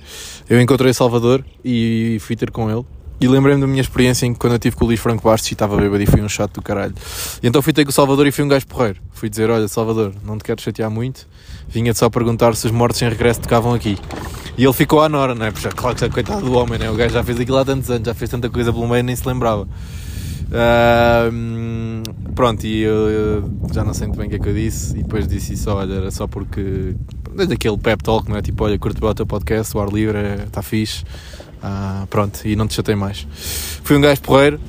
Eu 0.48 0.60
encontrei 0.60 0.92
Salvador 0.92 1.44
e 1.64 2.18
fui 2.20 2.36
ter 2.36 2.50
com 2.50 2.70
ele. 2.70 2.84
E 3.20 3.28
lembrei-me 3.28 3.60
da 3.60 3.66
minha 3.66 3.82
experiência 3.82 4.24
em 4.24 4.32
que 4.32 4.38
quando 4.38 4.54
eu 4.54 4.58
tive 4.58 4.76
com 4.76 4.84
o 4.84 4.88
Luís 4.88 4.98
Franco 4.98 5.22
Bastos 5.22 5.50
e 5.50 5.54
estava 5.54 5.76
bêbado 5.76 6.02
e 6.02 6.06
fui 6.06 6.22
um 6.22 6.28
chato 6.28 6.54
do 6.54 6.62
caralho. 6.62 6.94
E 7.42 7.46
então 7.46 7.60
fui 7.60 7.72
ter 7.72 7.84
com 7.84 7.90
o 7.90 7.92
Salvador 7.92 8.26
e 8.26 8.32
fui 8.32 8.42
um 8.42 8.48
gajo 8.48 8.66
porreiro. 8.66 8.98
Fui 9.12 9.28
dizer: 9.28 9.50
Olha, 9.50 9.68
Salvador, 9.68 10.14
não 10.24 10.38
te 10.38 10.44
quero 10.44 10.60
chatear 10.62 10.90
muito. 10.90 11.28
Vinha-te 11.68 11.98
só 11.98 12.08
perguntar 12.08 12.56
se 12.56 12.66
os 12.66 12.72
mortos 12.72 12.98
sem 12.98 13.08
regresso 13.08 13.42
tocavam 13.42 13.74
aqui. 13.74 13.98
E 14.56 14.64
ele 14.64 14.72
ficou 14.72 15.02
à 15.02 15.08
nora, 15.08 15.34
não 15.34 15.44
é? 15.44 15.50
Porque, 15.50 15.68
claro 15.68 15.94
que 15.94 16.08
coitado 16.08 16.40
do 16.40 16.52
homem, 16.54 16.78
né? 16.78 16.90
O 16.90 16.94
gajo 16.94 17.12
já 17.12 17.22
fez 17.22 17.38
aquilo 17.38 17.58
há 17.58 17.64
tantos 17.64 17.90
anos, 17.90 18.06
já 18.06 18.14
fez 18.14 18.30
tanta 18.30 18.48
coisa 18.48 18.72
pelo 18.72 18.88
meio 18.88 19.04
nem 19.04 19.14
se 19.14 19.26
lembrava. 19.28 19.68
Ahm, 20.52 22.02
pronto, 22.34 22.66
e 22.66 22.80
eu, 22.80 23.08
eu 23.08 23.50
já 23.72 23.84
não 23.84 23.94
sei 23.94 24.08
muito 24.08 24.18
bem 24.18 24.26
o 24.26 24.30
que 24.30 24.36
é 24.36 24.38
que 24.38 24.48
eu 24.48 24.54
disse. 24.54 24.98
E 24.98 25.02
depois 25.02 25.28
disse 25.28 25.54
isso, 25.54 25.70
olha, 25.70 25.94
era 25.94 26.10
só 26.10 26.26
porque. 26.26 26.96
Desde 27.36 27.54
aquele 27.54 27.76
pep 27.78 28.02
talk, 28.02 28.28
não 28.28 28.36
é? 28.36 28.42
Tipo, 28.42 28.64
olha, 28.64 28.78
curto 28.78 29.00
bem 29.00 29.10
o 29.10 29.14
teu 29.14 29.26
podcast, 29.26 29.76
o 29.76 29.80
ar 29.80 29.88
livre, 29.88 30.18
está 30.46 30.62
fixe. 30.62 31.04
Ah, 31.62 32.06
pronto, 32.08 32.40
e 32.44 32.56
não 32.56 32.66
te 32.66 32.74
chatei 32.74 32.94
mais. 32.94 33.26
Fui 33.84 33.96
um 33.96 34.00
gajo 34.00 34.20
porreiro. 34.20 34.60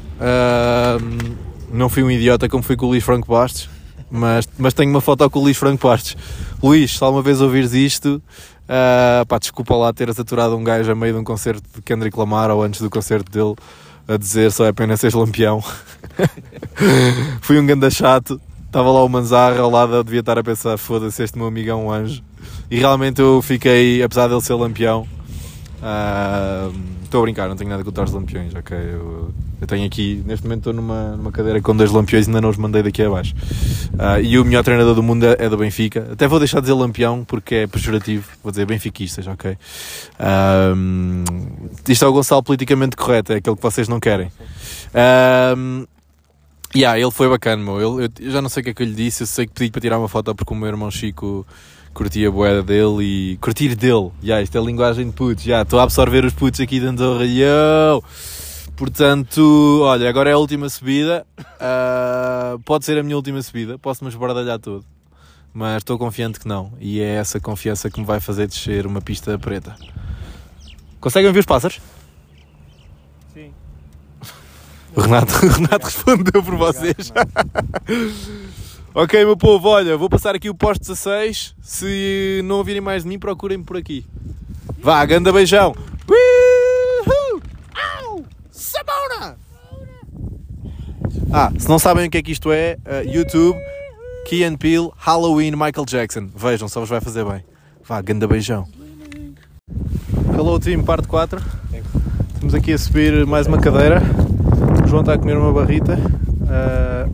não 1.72 1.90
fui 1.90 2.04
um 2.04 2.12
idiota 2.12 2.50
como 2.50 2.64
fui 2.64 2.76
com 2.76 2.86
o 2.86 2.90
Luís 2.90 3.04
Franco 3.04 3.28
Bastos. 3.32 3.70
Mas, 4.14 4.48
mas 4.58 4.74
tenho 4.74 4.90
uma 4.90 5.00
foto 5.00 5.30
com 5.30 5.40
o 5.40 5.44
Luís 5.44 5.58
Franco 5.58 5.88
Bastos. 5.88 6.18
Luís, 6.62 6.98
se 6.98 7.04
alguma 7.04 7.24
vez 7.24 7.40
ouvires 7.40 7.74
isto, 7.74 8.22
ah, 8.68 9.26
pá, 9.28 9.38
desculpa 9.38 9.76
lá 9.76 9.92
ter 9.92 10.10
aturado 10.10 10.56
um 10.56 10.64
gajo 10.64 10.92
a 10.92 10.96
meio 10.96 11.14
de 11.14 11.20
um 11.20 11.24
concerto 11.24 11.64
de 11.76 11.82
Kendrick 11.82 12.18
Lamar 12.18 12.50
ou 12.52 12.64
antes 12.64 12.82
do 12.82 12.90
concerto 12.90 13.32
dele 13.32 13.56
a 14.08 14.18
dizer 14.18 14.52
só 14.52 14.66
é 14.66 14.72
pena 14.72 14.98
seres 14.98 15.14
lampião. 15.14 15.64
Fui 17.42 17.60
um 17.60 17.66
ganda 17.66 17.90
chato. 17.90 18.40
Estava 18.66 18.90
lá 18.90 19.04
o 19.04 19.10
Manzarra 19.10 19.60
ao 19.60 19.70
lado, 19.70 19.94
eu 19.94 20.04
devia 20.04 20.22
estar 20.22 20.40
a 20.40 20.44
pensar, 20.44 20.78
foda-se, 20.78 21.22
este 21.22 21.38
meu 21.38 21.48
amigo 21.48 21.70
é 21.70 21.76
um 21.76 21.92
anjo. 21.92 22.24
E 22.70 22.80
realmente 22.80 23.20
eu 23.20 23.42
fiquei, 23.42 24.02
apesar 24.02 24.30
dele 24.30 24.40
ser 24.40 24.54
lampião, 24.54 25.06
estou 27.04 27.20
a 27.20 27.24
brincar, 27.24 27.50
não 27.50 27.56
tenho 27.56 27.70
nada 27.70 27.84
contra 27.84 28.04
os 28.04 28.12
lampiões, 28.12 28.54
ok? 28.54 28.78
Eu, 28.78 29.34
eu 29.60 29.68
tenho 29.68 29.86
aqui, 29.86 30.24
neste 30.26 30.44
momento 30.44 30.60
estou 30.60 30.74
numa, 30.74 31.16
numa 31.18 31.32
cadeira 31.32 31.62
com 31.62 31.76
dois 31.76 31.92
lampiões 31.92 32.26
e 32.26 32.30
ainda 32.30 32.40
não 32.40 32.50
os 32.50 32.58
mandei 32.58 32.84
daqui 32.84 33.04
abaixo. 33.04 33.34
Ah, 33.98 34.20
e 34.20 34.38
o 34.38 34.46
melhor 34.46 34.64
treinador 34.64 34.96
do 34.96 35.04
mundo 35.04 35.26
é, 35.26 35.36
é 35.40 35.50
do 35.50 35.58
Benfica. 35.58 36.08
Até 36.12 36.28
vou 36.28 36.40
deixar 36.40 36.60
de 36.60 36.64
dizer 36.64 36.74
lampião 36.74 37.26
porque 37.26 37.56
é 37.56 37.68
pejorativo, 37.68 38.28
vou 38.44 38.52
dizer 38.52 38.66
benfiquistas, 38.66 39.28
ok? 39.28 39.58
Isto 41.88 42.06
é 42.06 42.08
o 42.08 42.14
Gonçalo 42.14 42.44
politicamente 42.44 42.96
correto, 42.96 43.34
é 43.34 43.38
aquele 43.38 43.56
que 43.56 43.62
vocês 43.62 43.88
não 43.88 44.00
querem. 44.00 44.32
Um, 45.58 45.86
yeah, 46.76 47.00
ele 47.00 47.12
foi 47.12 47.28
bacana, 47.30 47.64
meu. 47.64 47.78
Ele, 47.78 48.06
eu, 48.06 48.26
eu 48.28 48.32
já 48.32 48.42
não 48.42 48.50
sei 48.50 48.62
o 48.62 48.64
que 48.64 48.70
é 48.70 48.74
que 48.74 48.84
eu 48.84 48.88
lhe 48.88 48.96
disse. 48.96 49.24
Eu 49.24 49.28
sei 49.28 49.46
que 49.46 49.54
pedi 49.54 49.72
para 49.72 49.82
tirar 49.82 50.00
uma 50.00 50.08
foto 50.08 50.34
porque 50.36 50.54
o 50.54 50.56
meu 50.56 50.68
irmão 50.68 50.90
Chico 50.92 51.46
curtia 51.94 52.28
a 52.28 52.32
boeda 52.32 52.64
dele 52.64 53.04
e 53.04 53.38
curtir 53.38 53.76
dele. 53.76 54.12
Yeah, 54.24 54.42
isto 54.42 54.58
é 54.58 54.62
linguagem 54.62 55.08
de 55.08 55.12
putos. 55.14 55.46
Yeah, 55.46 55.64
Estou 55.64 55.80
a 55.80 55.84
absorver 55.84 56.26
os 56.26 56.34
putos 56.34 56.60
aqui 56.60 56.80
de 56.80 56.88
Andorra. 56.88 57.26
Yo! 57.26 58.04
Portanto, 58.76 59.82
olha, 59.84 60.10
agora 60.10 60.30
é 60.30 60.34
a 60.34 60.38
última 60.38 60.68
subida. 60.70 61.26
Ah, 61.60 62.58
pode 62.66 62.86
ser 62.86 62.98
a 62.98 63.04
minha 63.04 63.16
última 63.16 63.42
subida. 63.42 63.78
Posso-me 63.78 64.10
esbardalhar 64.10 64.60
todo. 64.60 64.84
Mas 65.54 65.78
estou 65.78 65.98
confiante 65.98 66.40
que 66.40 66.48
não. 66.48 66.74
E 66.80 67.02
é 67.02 67.16
essa 67.16 67.40
confiança 67.40 67.90
que 67.90 68.00
me 68.00 68.06
vai 68.06 68.20
fazer 68.20 68.48
descer 68.48 68.88
uma 68.88 69.02
pista 69.02 69.38
preta. 69.38 69.76
Conseguem 71.00 71.32
ver 71.32 71.40
os 71.40 71.46
pássaros? 71.46 71.80
Sim. 73.34 73.52
O 74.96 75.02
Renato, 75.02 75.46
o 75.46 75.50
Renato 75.50 75.86
respondeu 75.86 76.42
por 76.44 76.56
vocês. 76.56 77.12
ok, 78.94 79.26
meu 79.26 79.38
povo, 79.38 79.70
olha, 79.70 79.98
vou 79.98 80.10
passar 80.10 80.36
aqui 80.36 80.50
o 80.50 80.56
posto 80.56 80.82
16. 80.82 81.56
Se 81.62 82.42
não 82.44 82.58
ouvirem 82.58 82.82
mais 82.82 83.04
de 83.04 83.10
mim, 83.10 83.20
procurem-me 83.20 83.64
por 83.64 83.78
aqui. 83.78 84.06
Vá, 84.80 85.04
ganda 85.06 85.32
beijão. 85.32 85.74
Sabona! 88.52 89.38
Ah, 91.32 91.52
se 91.58 91.68
não 91.70 91.80
sabem 91.80 92.08
o 92.08 92.12
que 92.12 92.18
é 92.18 92.22
que 92.22 92.32
isto 92.32 92.52
é, 92.52 92.78
uh, 92.86 93.08
YouTube, 93.08 93.58
Key 94.26 94.44
and 94.44 94.58
Peele, 94.58 94.90
Halloween, 94.98 95.52
Michael 95.52 95.86
Jackson. 95.86 96.30
Vejam, 96.36 96.68
só 96.68 96.80
vos 96.80 96.90
vai 96.90 97.00
fazer 97.00 97.24
bem. 97.26 97.44
Vá, 97.84 98.02
ganda 98.02 98.28
beijão. 98.28 98.68
Hello 100.34 100.60
Team, 100.60 100.84
parte 100.84 101.08
4. 101.08 101.42
Estamos 102.34 102.54
aqui 102.54 102.74
a 102.74 102.78
subir 102.78 103.26
mais 103.26 103.48
uma 103.48 103.60
cadeira. 103.60 104.02
O 104.84 104.88
João 104.88 105.02
está 105.02 105.14
a 105.14 105.18
comer 105.18 105.38
uma 105.38 105.54
barrita. 105.54 105.98
ah, 106.50 107.08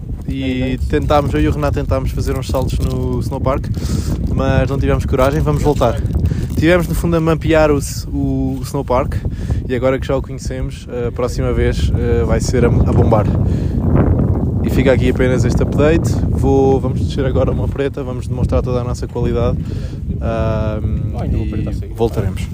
e 0.43 0.77
tentámos, 0.89 1.33
eu 1.33 1.41
e 1.41 1.47
o 1.47 1.51
Renato 1.51 1.75
tentámos 1.75 2.11
fazer 2.11 2.37
uns 2.37 2.47
saltos 2.47 2.77
no 2.79 3.19
snowpark, 3.19 3.65
mas 4.33 4.69
não 4.69 4.77
tivemos 4.77 5.05
coragem, 5.05 5.41
vamos 5.41 5.63
voltar. 5.63 5.99
Tivemos 6.55 6.87
no 6.87 6.95
fundo 6.95 7.15
a 7.15 7.19
mapear 7.19 7.71
o, 7.71 7.77
o 7.77 8.59
snowpark 8.63 9.15
e 9.67 9.75
agora 9.75 9.99
que 9.99 10.07
já 10.07 10.15
o 10.15 10.21
conhecemos, 10.21 10.87
a 11.07 11.11
próxima 11.11 11.51
vez 11.53 11.91
ah, 11.93 12.25
vai 12.25 12.39
ser 12.39 12.65
a, 12.65 12.67
a 12.67 12.93
bombar. 12.93 13.25
E 14.63 14.69
fica 14.69 14.91
aqui 14.91 15.09
apenas 15.09 15.45
este 15.45 15.63
update. 15.63 16.11
Vou, 16.29 16.79
vamos 16.79 16.99
descer 16.99 17.25
agora 17.25 17.51
uma 17.51 17.67
preta, 17.67 18.03
vamos 18.03 18.27
demonstrar 18.27 18.61
toda 18.61 18.81
a 18.81 18.83
nossa 18.83 19.07
qualidade 19.07 19.57
e 21.81 21.93
voltaremos. 21.93 22.47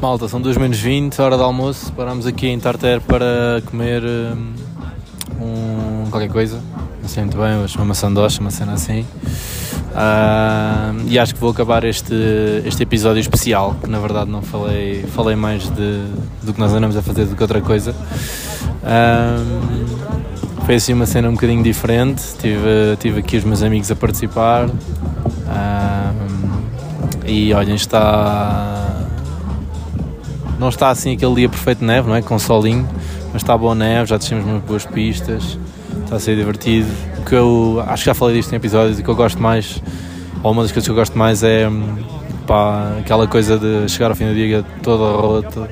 Malta, 0.00 0.28
são 0.28 0.40
2 0.40 0.56
menos 0.56 0.78
20, 0.78 1.20
hora 1.20 1.36
de 1.36 1.42
almoço. 1.42 1.92
Parámos 1.92 2.26
aqui 2.26 2.48
em 2.48 2.58
Tarter 2.58 3.00
para 3.02 3.62
comer 3.66 4.02
hum, 4.02 4.54
qualquer 6.10 6.30
coisa. 6.30 6.60
Não 7.00 7.08
sei 7.08 7.22
muito 7.22 7.38
bem, 7.38 7.56
hoje 7.56 7.78
uma 7.78 7.94
doce, 8.10 8.40
uma 8.40 8.50
cena 8.50 8.72
assim. 8.72 9.06
Ah, 9.94 10.92
e 11.06 11.18
acho 11.18 11.34
que 11.34 11.40
vou 11.40 11.50
acabar 11.50 11.84
este, 11.84 12.14
este 12.64 12.82
episódio 12.82 13.20
especial, 13.20 13.76
que 13.82 13.88
na 13.88 13.98
verdade 13.98 14.30
não 14.30 14.42
falei, 14.42 15.04
falei 15.14 15.34
mais 15.34 15.68
de, 15.70 16.04
do 16.42 16.52
que 16.52 16.60
nós 16.60 16.72
andamos 16.72 16.96
a 16.96 17.02
fazer 17.02 17.24
do 17.26 17.34
que 17.34 17.42
outra 17.42 17.60
coisa. 17.60 17.94
Ah, 18.84 19.42
foi 20.64 20.76
assim 20.76 20.92
uma 20.92 21.06
cena 21.06 21.28
um 21.28 21.32
bocadinho 21.32 21.62
diferente. 21.62 22.22
Tive, 22.38 22.96
tive 23.00 23.20
aqui 23.20 23.36
os 23.36 23.44
meus 23.44 23.62
amigos 23.62 23.90
a 23.90 23.96
participar. 23.96 24.68
Ah, 25.48 26.12
e 27.26 27.52
olhem, 27.52 27.74
está. 27.74 28.96
Não 30.58 30.68
está 30.68 30.90
assim 30.90 31.14
aquele 31.14 31.34
dia 31.36 31.48
perfeito 31.48 31.78
de 31.78 31.86
neve, 31.86 32.08
não 32.08 32.14
é? 32.14 32.22
Com 32.22 32.38
solinho, 32.38 32.86
mas 33.32 33.42
está 33.42 33.56
boa 33.56 33.74
neve, 33.74 34.10
já 34.10 34.18
descemos 34.18 34.44
umas 34.44 34.62
boas 34.62 34.84
pistas, 34.84 35.58
está 36.10 36.16
a 36.16 36.20
ser 36.20 36.34
divertido. 36.34 36.88
O 37.18 37.24
que 37.24 37.34
eu 37.36 37.84
acho 37.86 38.02
que 38.02 38.06
já 38.06 38.14
falei 38.14 38.36
disto 38.36 38.52
em 38.52 38.56
episódios, 38.56 38.98
o 38.98 39.02
que 39.02 39.08
eu 39.08 39.14
gosto 39.14 39.40
mais, 39.40 39.80
ou 40.42 40.50
uma 40.50 40.62
das 40.62 40.72
coisas 40.72 40.84
que 40.84 40.90
eu 40.90 40.96
gosto 40.96 41.16
mais 41.16 41.44
é 41.44 41.68
hum, 41.68 41.98
pá, 42.48 42.96
aquela 42.98 43.28
coisa 43.28 43.56
de 43.56 43.88
chegar 43.88 44.10
ao 44.10 44.16
fim 44.16 44.26
do 44.26 44.34
dia 44.34 44.64
todo 44.82 45.04
roto 45.16 45.68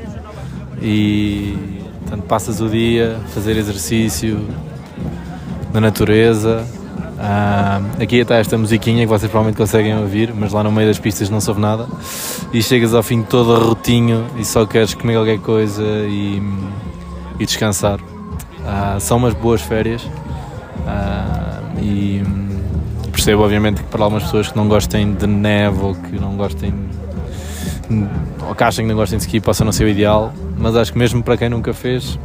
e 0.80 1.82
portanto, 2.02 2.22
passas 2.26 2.60
o 2.60 2.68
dia 2.68 3.16
a 3.16 3.28
fazer 3.30 3.56
exercício 3.56 4.46
na 5.74 5.80
natureza. 5.80 6.64
Ah, 7.18 7.80
aqui 8.00 8.18
está 8.18 8.36
esta 8.36 8.56
musiquinha 8.56 9.00
que 9.00 9.08
vocês 9.08 9.28
provavelmente 9.28 9.56
conseguem 9.56 9.98
ouvir, 9.98 10.32
mas 10.32 10.52
lá 10.52 10.62
no 10.62 10.70
meio 10.70 10.86
das 10.86 11.00
pistas 11.00 11.28
não 11.28 11.40
soube 11.40 11.60
nada. 11.60 11.88
E 12.52 12.62
chegas 12.62 12.94
ao 12.94 13.02
fim 13.02 13.22
todo 13.24 13.58
rotinho 13.58 14.24
e 14.38 14.44
só 14.44 14.64
queres 14.64 14.94
comer 14.94 15.14
qualquer 15.14 15.40
coisa 15.40 15.82
e, 15.82 16.40
e 17.40 17.44
descansar. 17.44 17.98
Ah, 18.64 18.98
são 19.00 19.16
umas 19.16 19.34
boas 19.34 19.60
férias 19.60 20.06
Ah, 20.86 21.60
e 21.80 22.22
percebo 23.12 23.42
obviamente 23.42 23.82
que 23.82 23.88
para 23.88 24.04
algumas 24.04 24.24
pessoas 24.24 24.48
que 24.48 24.56
não 24.56 24.68
gostem 24.68 25.12
de 25.12 25.26
neve 25.26 25.80
ou 25.80 25.94
que 25.94 26.18
não 26.18 26.36
gostem 26.36 26.72
ou 28.46 28.54
que 28.54 28.64
achem 28.64 28.84
que 28.84 28.88
não 28.88 28.96
gostem 28.96 29.18
de 29.18 29.24
ski 29.24 29.40
possa 29.40 29.64
não 29.64 29.72
ser 29.72 29.84
o 29.84 29.88
ideal, 29.88 30.32
mas 30.56 30.76
acho 30.76 30.92
que 30.92 30.98
mesmo 30.98 31.22
para 31.22 31.36
quem 31.36 31.48
nunca 31.48 31.72
fez 31.72 32.18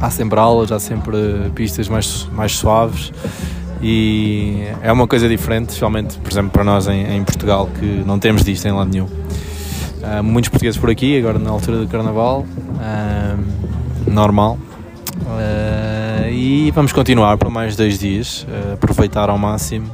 há 0.00 0.10
sempre 0.10 0.38
aulas, 0.38 0.72
há 0.72 0.80
sempre 0.80 1.16
pistas 1.54 1.88
mais, 1.88 2.26
mais 2.32 2.56
suaves 2.56 3.12
e 3.82 4.64
é 4.82 4.92
uma 4.92 5.06
coisa 5.06 5.28
diferente, 5.28 5.68
especialmente, 5.70 6.18
por 6.18 6.30
exemplo, 6.30 6.50
para 6.50 6.64
nós 6.64 6.86
em, 6.86 7.16
em 7.16 7.24
Portugal, 7.24 7.68
que 7.78 8.02
não 8.06 8.18
temos 8.18 8.44
disto 8.44 8.66
em 8.66 8.72
lado 8.72 8.90
nenhum. 8.90 9.08
Há 10.02 10.22
muitos 10.22 10.48
portugueses 10.48 10.78
por 10.78 10.90
aqui, 10.90 11.18
agora 11.18 11.38
na 11.38 11.50
altura 11.50 11.78
do 11.78 11.88
Carnaval, 11.88 12.44
ah, 12.80 13.36
normal. 14.06 14.58
Ah, 15.26 15.89
e 16.30 16.70
vamos 16.70 16.92
continuar 16.92 17.36
por 17.36 17.50
mais 17.50 17.76
dois 17.76 17.98
dias, 17.98 18.46
ah, 18.48 18.74
aproveitar 18.74 19.28
ao 19.28 19.36
máximo, 19.36 19.90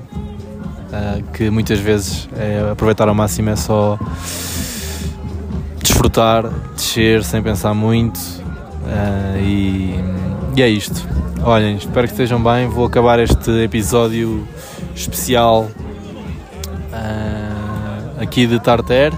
ah, 0.92 1.20
que 1.32 1.50
muitas 1.50 1.78
vezes 1.78 2.28
é, 2.36 2.70
aproveitar 2.70 3.08
ao 3.08 3.14
máximo 3.14 3.50
é 3.50 3.56
só 3.56 3.98
desfrutar, 5.82 6.48
descer 6.74 7.24
sem 7.24 7.42
pensar 7.42 7.74
muito 7.74 8.20
e, 9.40 9.94
e 10.54 10.62
é 10.62 10.68
isto. 10.68 11.06
Olhem, 11.42 11.76
espero 11.76 12.06
que 12.06 12.12
estejam 12.12 12.42
bem. 12.42 12.68
Vou 12.68 12.86
acabar 12.86 13.18
este 13.18 13.50
episódio 13.62 14.46
especial 14.94 15.68
aqui 18.18 18.46
de 18.46 18.58
Tarter. 18.60 19.12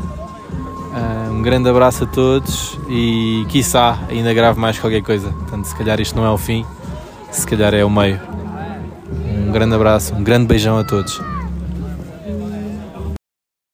Ah, 0.95 1.31
um 1.31 1.43
grande 1.43 1.69
abraço 1.69 2.05
a 2.05 2.07
todos 2.07 2.79
e 2.89 3.45
quiçá 3.49 3.99
ainda 4.11 4.33
grave 4.35 4.59
mais 4.61 4.79
qualquer 4.79 5.03
coisa. 5.03 5.31
Portanto, 5.31 5.65
se 5.65 5.77
calhar 5.77 6.01
isto 6.01 6.17
não 6.17 6.25
é 6.25 6.31
o 6.31 6.39
fim, 6.39 6.65
se 7.31 7.47
calhar 7.47 7.75
é 7.75 7.85
o 7.85 7.91
meio. 7.91 8.21
Um 9.47 9.53
grande 9.53 9.75
abraço, 9.75 10.15
um 10.15 10.23
grande 10.23 10.47
beijão 10.47 10.79
a 10.79 10.85
todos. 10.85 11.21